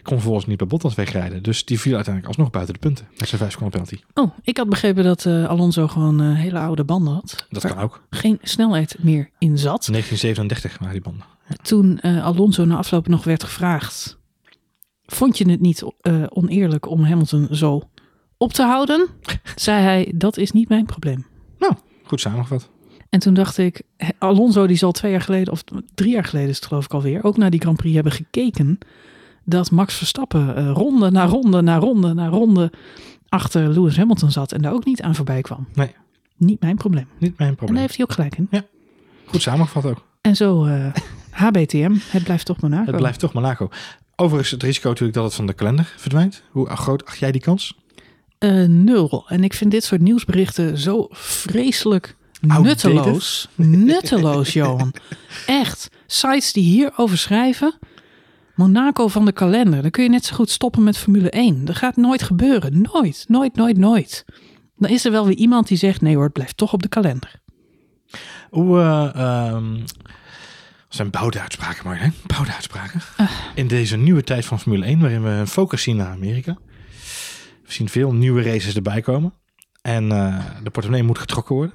[0.03, 1.43] kon vervolgens niet bij Bottas wegrijden.
[1.43, 3.09] Dus die viel uiteindelijk alsnog buiten de punten.
[3.19, 4.05] Met zijn vijf seconden penalty.
[4.15, 7.47] Oh, ik had begrepen dat Alonso gewoon hele oude banden had.
[7.51, 8.03] Dat kan ook.
[8.11, 9.87] Geen snelheid meer in zat.
[9.91, 11.27] 1937 waren die banden.
[11.49, 11.55] Ja.
[11.63, 14.23] Toen Alonso na afloop nog werd gevraagd.
[15.07, 17.83] Vond je het niet uh, oneerlijk om Hamilton zo
[18.37, 19.09] op te houden?
[19.55, 21.27] zei hij, dat is niet mijn probleem.
[21.59, 22.71] Nou, goed samengevat.
[23.11, 23.83] En toen dacht ik,
[24.19, 27.25] Alonso die zal twee jaar geleden, of drie jaar geleden is het geloof ik alweer,
[27.25, 28.79] ook naar die Grand Prix hebben gekeken.
[29.45, 32.73] Dat Max Verstappen uh, ronde na ronde na ronde na ronde
[33.29, 35.67] achter Lewis Hamilton zat en daar ook niet aan voorbij kwam.
[35.75, 35.95] Nee.
[36.37, 37.07] Niet mijn probleem.
[37.19, 37.69] Niet mijn probleem.
[37.69, 38.47] En daar heeft hij ook gelijk in.
[38.51, 38.65] Ja,
[39.25, 40.05] goed samengevat ook.
[40.21, 40.87] En zo uh,
[41.31, 42.87] HBTM, het blijft toch Monaco.
[42.91, 43.69] Het blijft toch Monaco.
[44.17, 46.43] Overigens het risico natuurlijk dat het van de kalender verdwijnt.
[46.51, 47.79] Hoe groot acht jij die kans?
[48.39, 49.25] Uh, nul.
[49.29, 53.49] En ik vind dit soort nieuwsberichten zo vreselijk nutteloos.
[53.57, 54.95] Nutteloos, Johan.
[55.47, 55.91] Echt.
[56.07, 57.79] Sites die hierover schrijven.
[58.55, 59.83] Monaco van de kalender.
[59.83, 61.65] Dan kun je net zo goed stoppen met Formule 1.
[61.65, 62.89] Dat gaat nooit gebeuren.
[62.93, 64.25] Nooit, nooit, nooit, nooit.
[64.77, 66.89] Dan is er wel weer iemand die zegt: nee hoor, het blijft toch op de
[66.89, 67.41] kalender.
[68.51, 68.79] Hoe.
[68.79, 69.85] Uh, um,
[70.95, 72.09] zijn bouwde uitspraken, maar hè?
[72.27, 73.01] Bouwde uitspraken.
[73.21, 73.31] Uh.
[73.55, 76.57] In deze nieuwe tijd van Formule 1, waarin we een focus zien naar Amerika.
[77.65, 79.33] We zien veel nieuwe races erbij komen.
[79.83, 81.75] En uh, de portemonnee moet getrokken worden.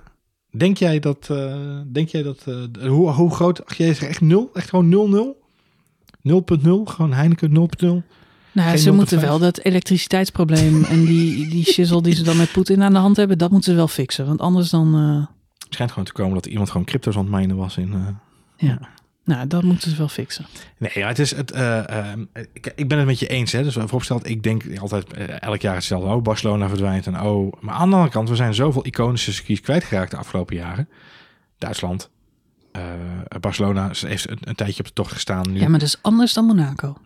[0.52, 1.28] Denk jij dat.
[1.32, 3.66] Uh, denk jij dat uh, hoe, hoe groot.
[3.66, 4.50] Ach, jij zegt echt nul?
[4.54, 6.28] Echt gewoon 0-0?
[6.60, 6.70] 0.0?
[6.84, 7.86] Gewoon Heineken 0.0?
[8.52, 12.52] Nou, Geen ze moeten wel dat elektriciteitsprobleem en die, die shizzle die ze dan met
[12.52, 14.26] Poetin aan de hand hebben, dat moeten ze wel fixen.
[14.26, 14.94] Want anders dan.
[14.94, 18.18] Het schijnt gewoon te komen dat iemand gewoon crypto's aan het was in.
[18.58, 18.80] Ja.
[19.24, 20.46] Nou, dat moeten ze wel fixen.
[20.78, 21.54] Nee, ja, het is het.
[21.54, 22.14] Uh, uh,
[22.54, 23.52] ik, ik ben het met je eens.
[23.52, 23.64] Hè.
[23.64, 26.10] Dus vooropgesteld, ik denk altijd uh, elk jaar hetzelfde.
[26.10, 27.54] Oh, Barcelona verdwijnt en oh.
[27.60, 30.90] Maar aan de andere kant, we zijn zoveel iconische circuits kwijtgeraakt de afgelopen jaren.
[31.58, 32.10] Duitsland,
[33.40, 35.52] Barcelona heeft een, een, tijdje op de tocht gestaan.
[35.52, 35.60] Nu.
[35.60, 36.98] Ja, maar dat is anders dan Monaco.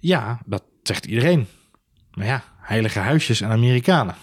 [0.00, 1.46] Ja, dat zegt iedereen.
[2.14, 4.14] Maar ja, heilige huisjes en Amerikanen.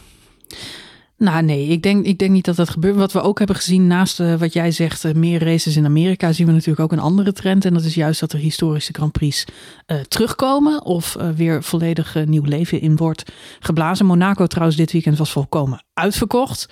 [1.22, 2.96] Nou nee, ik denk, ik denk niet dat dat gebeurt.
[2.96, 6.32] Wat we ook hebben gezien naast eh, wat jij zegt, eh, meer races in Amerika,
[6.32, 7.66] zien we natuurlijk ook een andere trend.
[7.66, 9.46] En dat is juist dat er historische Grand Prix
[9.86, 14.06] eh, terugkomen of weer volledig nieuw leven in wordt geblazen.
[14.06, 16.68] Monaco trouwens dit weekend was volkomen uitverkocht.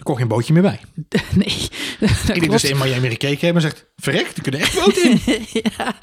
[0.00, 0.80] Er kon geen bootje meer bij.
[1.34, 1.68] nee,
[2.00, 5.10] Ik denk dat ze in Miami gekeken hebben en zegt, verrek, er kunnen echt boten
[5.10, 5.20] in.
[5.76, 5.94] ja.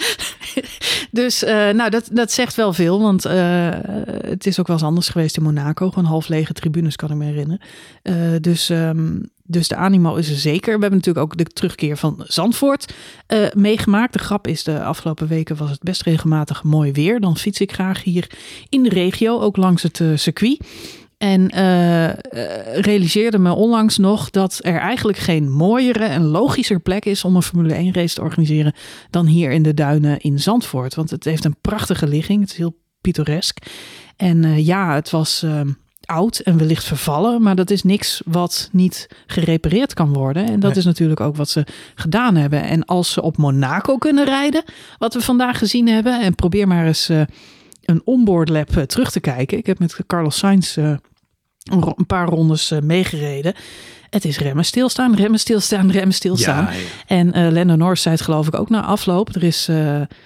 [1.12, 3.02] Dus eh, nou, dat, dat zegt wel veel.
[3.02, 3.70] Want eh,
[4.22, 5.90] het is ook wel eens anders geweest in Monaco.
[5.90, 7.62] Gewoon half lege tribunes, kan ik me herinneren.
[8.02, 10.76] Eh, dus, ehm, dus de animo is er zeker.
[10.76, 12.94] We hebben natuurlijk ook de terugkeer van Zandvoort
[13.54, 14.14] meegemaakt.
[14.14, 17.20] De grap is, de afgelopen weken was het best regelmatig mooi weer.
[17.20, 18.30] Dan fiets ik graag hier
[18.70, 20.60] in de regio, ook langs het circuit.
[21.18, 22.14] En eh,
[22.82, 27.42] realiseerde me onlangs nog dat er eigenlijk geen mooiere en logischer plek is om een
[27.44, 28.74] Formule 1 race te organiseren
[29.10, 30.96] dan hier in de duinen in Zandvoort.
[30.96, 32.42] Want het heeft een prachtige ligging.
[32.42, 33.58] Het is heel pittoresk.
[34.16, 35.62] En eh, ja, het was eh,
[36.06, 40.46] oud en wellicht vervallen, maar dat is niks wat niet gerepareerd kan worden.
[40.46, 40.80] En dat Nee.
[40.80, 41.66] is natuurlijk ook wat ze
[41.96, 42.64] gedaan hebben.
[42.64, 44.64] En als ze op Monaco kunnen rijden,
[44.98, 47.10] wat we vandaag gezien hebben, en probeer maar eens
[47.88, 49.58] een onboard lap eh, terug te kijken.
[49.58, 50.94] Ik heb met Carlos Sainz eh,
[51.64, 53.54] een paar rondes eh, meegereden.
[54.10, 56.64] Het is remmen, stilstaan, remmen, stilstaan, remmen, stilstaan.
[56.64, 56.78] Ja, ja.
[57.08, 59.36] En eh Lando Norris zei het geloof ik ook na afloop.
[59.36, 59.70] Er is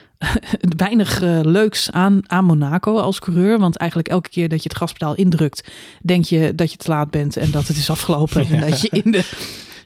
[0.77, 3.59] weinig leuks aan, aan Monaco als coureur.
[3.59, 5.71] Want eigenlijk elke keer dat je het gaspedaal indrukt...
[6.01, 8.47] denk je dat je te laat bent en dat het is afgelopen.
[8.47, 9.23] En dat je in de,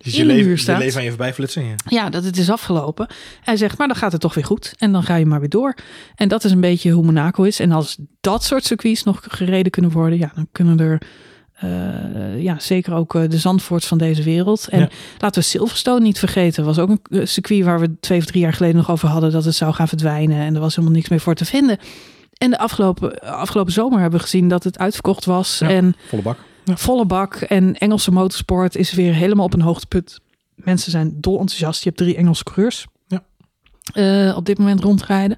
[0.05, 1.65] Dus in je de leven, je aan je voorbij flitsen.
[1.65, 1.75] Ja.
[1.89, 3.07] Ja, dat het is afgelopen.
[3.41, 4.73] Hij zegt, maar dan gaat het toch weer goed.
[4.77, 5.75] En dan ga je maar weer door.
[6.15, 7.59] En dat is een beetje hoe Monaco is.
[7.59, 10.17] En als dat soort circuits nog gereden kunnen worden...
[10.19, 11.01] ja, dan kunnen er...
[11.55, 14.67] eh, ja, zeker ook eh, de Zandvoorts van deze wereld.
[14.67, 14.89] En Ja.
[15.17, 16.65] laten we Silverstone niet vergeten.
[16.65, 19.31] was ook een eh, circuit waar we twee of drie jaar geleden nog over hadden...
[19.31, 21.77] dat het zou gaan verdwijnen en er was helemaal niks meer voor te vinden.
[22.37, 25.59] En de afgelopen, afgelopen zomer hebben we gezien dat het uitverkocht was.
[25.59, 25.69] Ja.
[25.69, 26.37] En Volle bak.
[26.65, 27.35] Volle bak.
[27.35, 30.19] En Engelse motorsport is weer helemaal op een hoogtepunt.
[30.55, 31.83] Mensen zijn dol enthousiast.
[31.83, 33.23] Je hebt drie Engelse coureurs Ja.
[33.93, 35.37] eh, op dit moment rondrijden.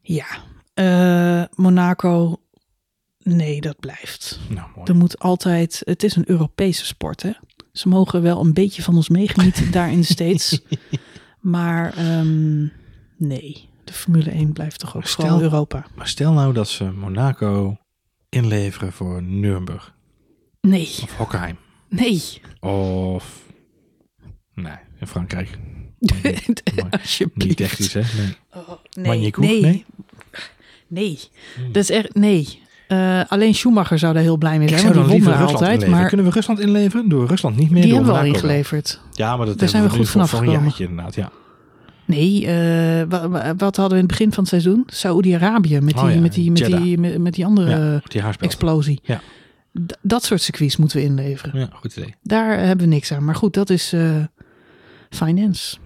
[0.00, 0.26] Ja,
[0.74, 2.36] eh, Monaco,
[3.18, 4.38] nee, dat blijft.
[4.48, 4.88] Nou, mooi.
[4.90, 7.30] Er moet altijd, het is een Europese sport, hè.
[7.72, 10.60] Ze mogen wel een beetje van ons meegenieten daar in de States.
[11.40, 12.60] Maar ehm,
[13.16, 15.86] nee, de Formule 1 blijft toch ook Stel- vooral Europa.
[15.94, 17.76] Maar stel nou dat ze Monaco
[18.34, 19.94] inleveren voor Nuremberg
[20.60, 21.56] Nee, of Hockenheim.
[21.88, 22.20] nee.
[22.60, 23.42] Of...
[24.54, 25.58] Nee, in Frankrijk.
[25.98, 27.60] Niet Alsjeblieft.
[27.60, 28.00] echt iets, hè?
[28.00, 28.36] Nee.
[28.54, 29.84] Oh, nee, nee?
[30.88, 31.18] nee.
[31.72, 32.62] Dat is echt, nee.
[32.88, 35.32] Eh, alleen Schumacher zou daar heel blij mee Ik zijn, zou want dan die won
[35.32, 35.70] Rusland altijd.
[35.72, 36.00] inleveren.
[36.00, 37.08] Maar Kunnen we Rusland inleveren?
[37.08, 39.00] Door Rusland niet meer, die door hebben we al ingeleverd.
[39.12, 40.72] Ja, maar dat Daar zijn we goed vanaf gekomen.
[40.78, 41.30] inderdaad, ja.
[42.06, 42.52] Nee, eh,
[43.08, 44.82] wa- wa- wat hadden we in het begin van het seizoen?
[44.86, 48.22] Saoedi-Arabië met, die Oh ja, met, die, met, die, met, met die andere ja, die
[48.40, 49.00] explosie.
[49.02, 49.20] Ja.
[49.86, 51.60] D- dat soort circuits moeten we inleveren.
[51.60, 52.14] Ja, goed idee.
[52.22, 53.24] Daar hebben we niks aan.
[53.24, 54.16] Maar goed, dat is eh,
[55.10, 55.76] finance.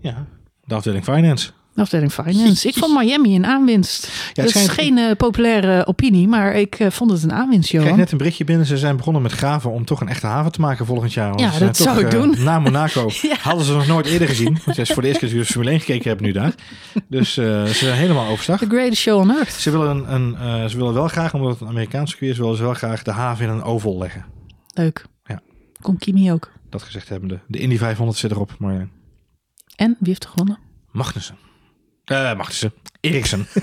[0.00, 0.26] Ja,
[0.64, 1.50] de afdeling finance.
[1.76, 2.68] De afdeling finance.
[2.68, 4.06] Ik vond Miami een aanwinst.
[4.06, 7.32] Ja, dat het schijnt, is geen eh, populaire opinie, maar ik eh, vond het een
[7.32, 8.66] aanwinst, ik kreeg net een berichtje binnen.
[8.66, 11.28] Ze zijn begonnen met graven om toch een echte haven te maken volgend jaar.
[11.28, 12.34] Want Ja, ze dat zou toch, ik eh, doen.
[12.44, 13.36] Na Monaco Ja.
[13.40, 14.52] hadden ze nog nooit eerder gezien.
[14.52, 16.54] Want het is voor de eerste keer de Formule 1 gekeken hebben nu daar.
[17.08, 18.58] Dus eh, ze zijn helemaal overstag.
[18.58, 19.52] The greatest show on earth.
[19.52, 22.38] Ze willen, een, een, eh, ze willen wel graag, omdat het een Amerikaans circuit is,
[22.38, 24.24] willen ze wel graag de haven in een oval leggen.
[24.74, 25.06] Leuk.
[25.24, 25.40] Ja.
[25.80, 26.50] Komt Kimi ook.
[26.70, 28.80] Dat gezegd hebben de, de Indy 500 zit erop, maar eh,
[29.76, 30.58] En wie heeft er gewonnen?
[30.90, 31.36] Magnussen.
[32.06, 32.72] Eh, Magnussen.
[33.00, 33.46] Eriksen.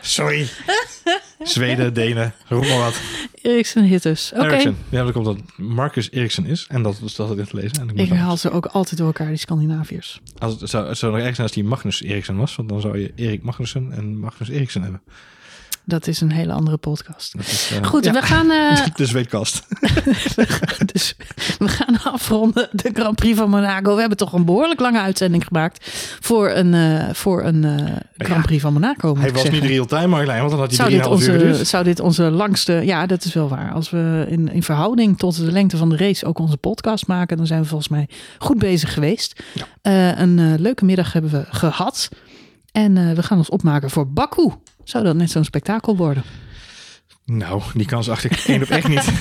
[0.00, 0.48] Sorry.
[1.42, 3.00] Zweden, Denen, roep maar wat.
[3.42, 4.32] Eriksen Hitters.
[4.32, 4.44] Oké.
[4.46, 4.76] Eriksen.
[4.88, 6.66] Ja, dat komt dat Marcus Eriksen is.
[6.68, 7.80] En dat is dat het in te lezen.
[7.80, 10.20] En ik Ik haal ze ook altijd door elkaar, die Scandinaviërs.
[10.38, 12.56] als het zou, het zou nog erg zijn als die Magnus Eriksen was.
[12.56, 15.02] Want dan zou je Erik Magnussen en Magnus Eriksen hebben.
[15.88, 17.34] Dat is een hele andere podcast.
[17.38, 19.66] Is, eh, Goed, ja, we gaan, eh, de zweetkast.
[20.92, 21.16] dus,
[21.58, 23.94] we gaan afronden de Grand Prix van Monaco.
[23.94, 27.66] We hebben toch een behoorlijk lange uitzending gemaakt voor een, eh, voor een
[28.16, 29.08] Grand Prix van Monaco.
[29.08, 29.60] Moet Hij ik was zeggen.
[29.60, 30.38] niet real-time, Marjolein.
[30.38, 31.66] Want dan had Zou hij dit, 3,5 uur geduurd.
[31.66, 32.72] zou dit onze langste...
[32.72, 33.72] Ja, dat is wel waar.
[33.72, 37.36] Als we in, in verhouding tot de lengte van de race ook onze podcast maken...
[37.36, 38.08] dan zijn we volgens mij
[38.38, 39.42] goed bezig geweest.
[39.54, 39.64] Ja.
[39.82, 42.08] Eh, een leuke middag hebben we gehad.
[42.72, 44.50] En eh, we gaan ons opmaken voor Baku.
[44.86, 46.22] Zou dat net zo'n spektakel worden?
[47.24, 49.04] Nou, die kans acht ik één op echt niet.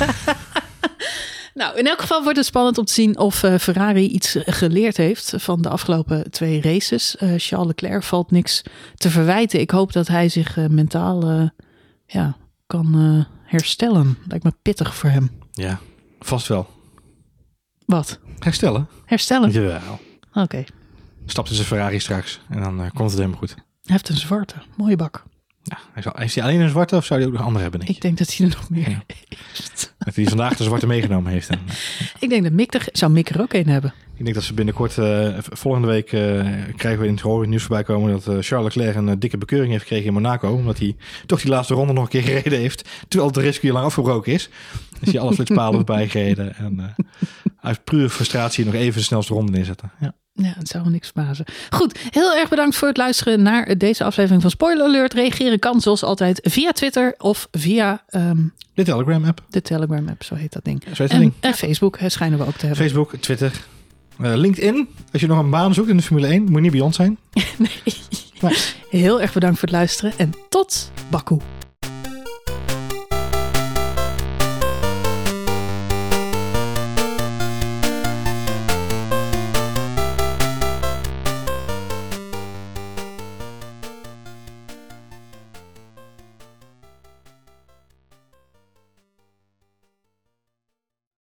[1.54, 4.98] Nou, in elk geval wordt het spannend om te zien of eh, Ferrari iets geleerd
[4.98, 7.18] heeft van de afgelopen twee races.
[7.18, 8.62] Eh, Charles Leclerc valt niks
[8.96, 9.60] te verwijten.
[9.60, 11.50] Ik hoop dat hij zich eh, mentaal eh,
[12.06, 12.38] ja,
[12.68, 14.18] kan eh, herstellen.
[14.28, 15.32] Lijkt me pittig voor hem.
[15.52, 15.80] Ja,
[16.20, 16.68] vast wel.
[17.86, 18.20] Wat?
[18.40, 18.88] Herstellen?
[19.06, 19.52] Herstellen?
[19.52, 20.00] Jawel.
[20.34, 20.64] Oké.
[21.26, 22.40] Stapt in zijn Ferrari straks.
[22.50, 23.54] En dan eh, komt het helemaal goed.
[23.54, 25.24] Hij heeft een zwarte, mooie bak.
[25.68, 27.80] Ja, hij zal, is hij alleen een zwarte of zou hij ook nog andere hebben?
[27.80, 27.92] Denk?
[27.92, 29.04] Ik denk dat hij er nog meer Ja.
[29.08, 29.94] heeft.
[29.98, 31.50] Dat hij vandaag de zwarte meegenomen heeft.
[31.50, 31.60] En,
[32.20, 32.88] Ik denk dat Mick er...
[32.92, 33.94] Zou Mick er ook een hebben?
[34.18, 36.22] ik denk dat ze binnenkort, eh, volgende week, eh,
[36.76, 39.72] krijgen we in het horen nieuws voorbij komen dat eh, Charles Leclerc een dikke bekeuring
[39.72, 40.54] heeft gekregen in Monaco.
[40.54, 40.96] Omdat hij
[41.26, 42.90] toch die laatste ronde nog een keer gereden heeft.
[43.08, 44.50] Terwijl de race lang afgebroken is.
[45.00, 46.56] Is hij alle flitspalen erbij gereden.
[46.56, 46.96] En
[47.60, 49.92] uit pure frustratie nog even de snelste ronde neerzetten.
[50.00, 50.14] Ja.
[50.38, 51.46] Ja, het zou me niks verbazen.
[51.70, 55.14] Goed, heel erg bedankt voor het luisteren naar deze aflevering van Spoiler Alert.
[55.14, 58.38] Reageren kan zoals altijd via Twitter of via ehm,
[58.74, 59.42] De Telegram app.
[59.50, 60.82] de Telegram app, zo heet dat ding.
[60.84, 61.34] Zo heet dat En, ding.
[61.40, 62.86] en Facebook hè, schijnen we ook te hebben.
[62.86, 63.52] Facebook, Twitter,
[64.22, 64.88] eh, LinkedIn.
[65.12, 66.96] Als je nog een baan zoekt in de Formule 1, moet je niet bij ons
[66.96, 67.18] zijn.
[68.90, 71.38] Heel erg bedankt voor het luisteren en tot Baku.